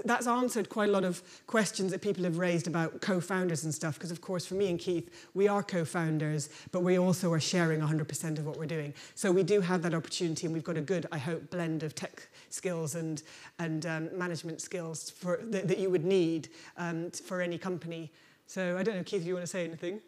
[0.03, 3.93] that's answered quite a lot of questions that people have raised about co-founders and stuff,
[3.93, 7.79] because of course for me and Keith, we are co-founders, but we also are sharing
[7.82, 8.95] 100% of what we're doing.
[9.13, 11.93] So we do have that opportunity and we've got a good, I hope, blend of
[11.93, 13.21] tech skills and,
[13.59, 18.11] and um, management skills for, that, that you would need um, for any company.
[18.47, 20.01] So I don't know, Keith, if you want to say anything?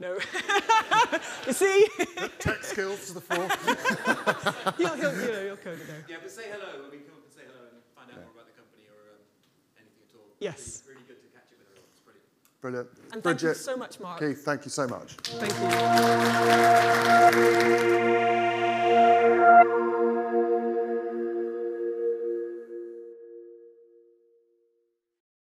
[0.00, 0.14] No.
[1.46, 1.86] you see?
[2.38, 3.36] Tech skills to the fore.
[4.76, 5.88] he'll, he'll, you know, he'll code it.
[6.08, 6.86] Yeah, but say hello.
[6.86, 8.24] I mean, come up and say hello and find out yeah.
[8.24, 9.22] more about the company or um,
[9.78, 10.26] anything at all.
[10.40, 10.82] Yes.
[10.86, 11.88] Really, really, good to catch up with everyone.
[11.92, 12.26] It's brilliant.
[12.60, 12.90] Brilliant.
[13.12, 14.18] And Bridget, thank you so much, Mark.
[14.18, 15.14] Keith, thank you so much.
[15.22, 15.54] Thank
[20.08, 20.13] you.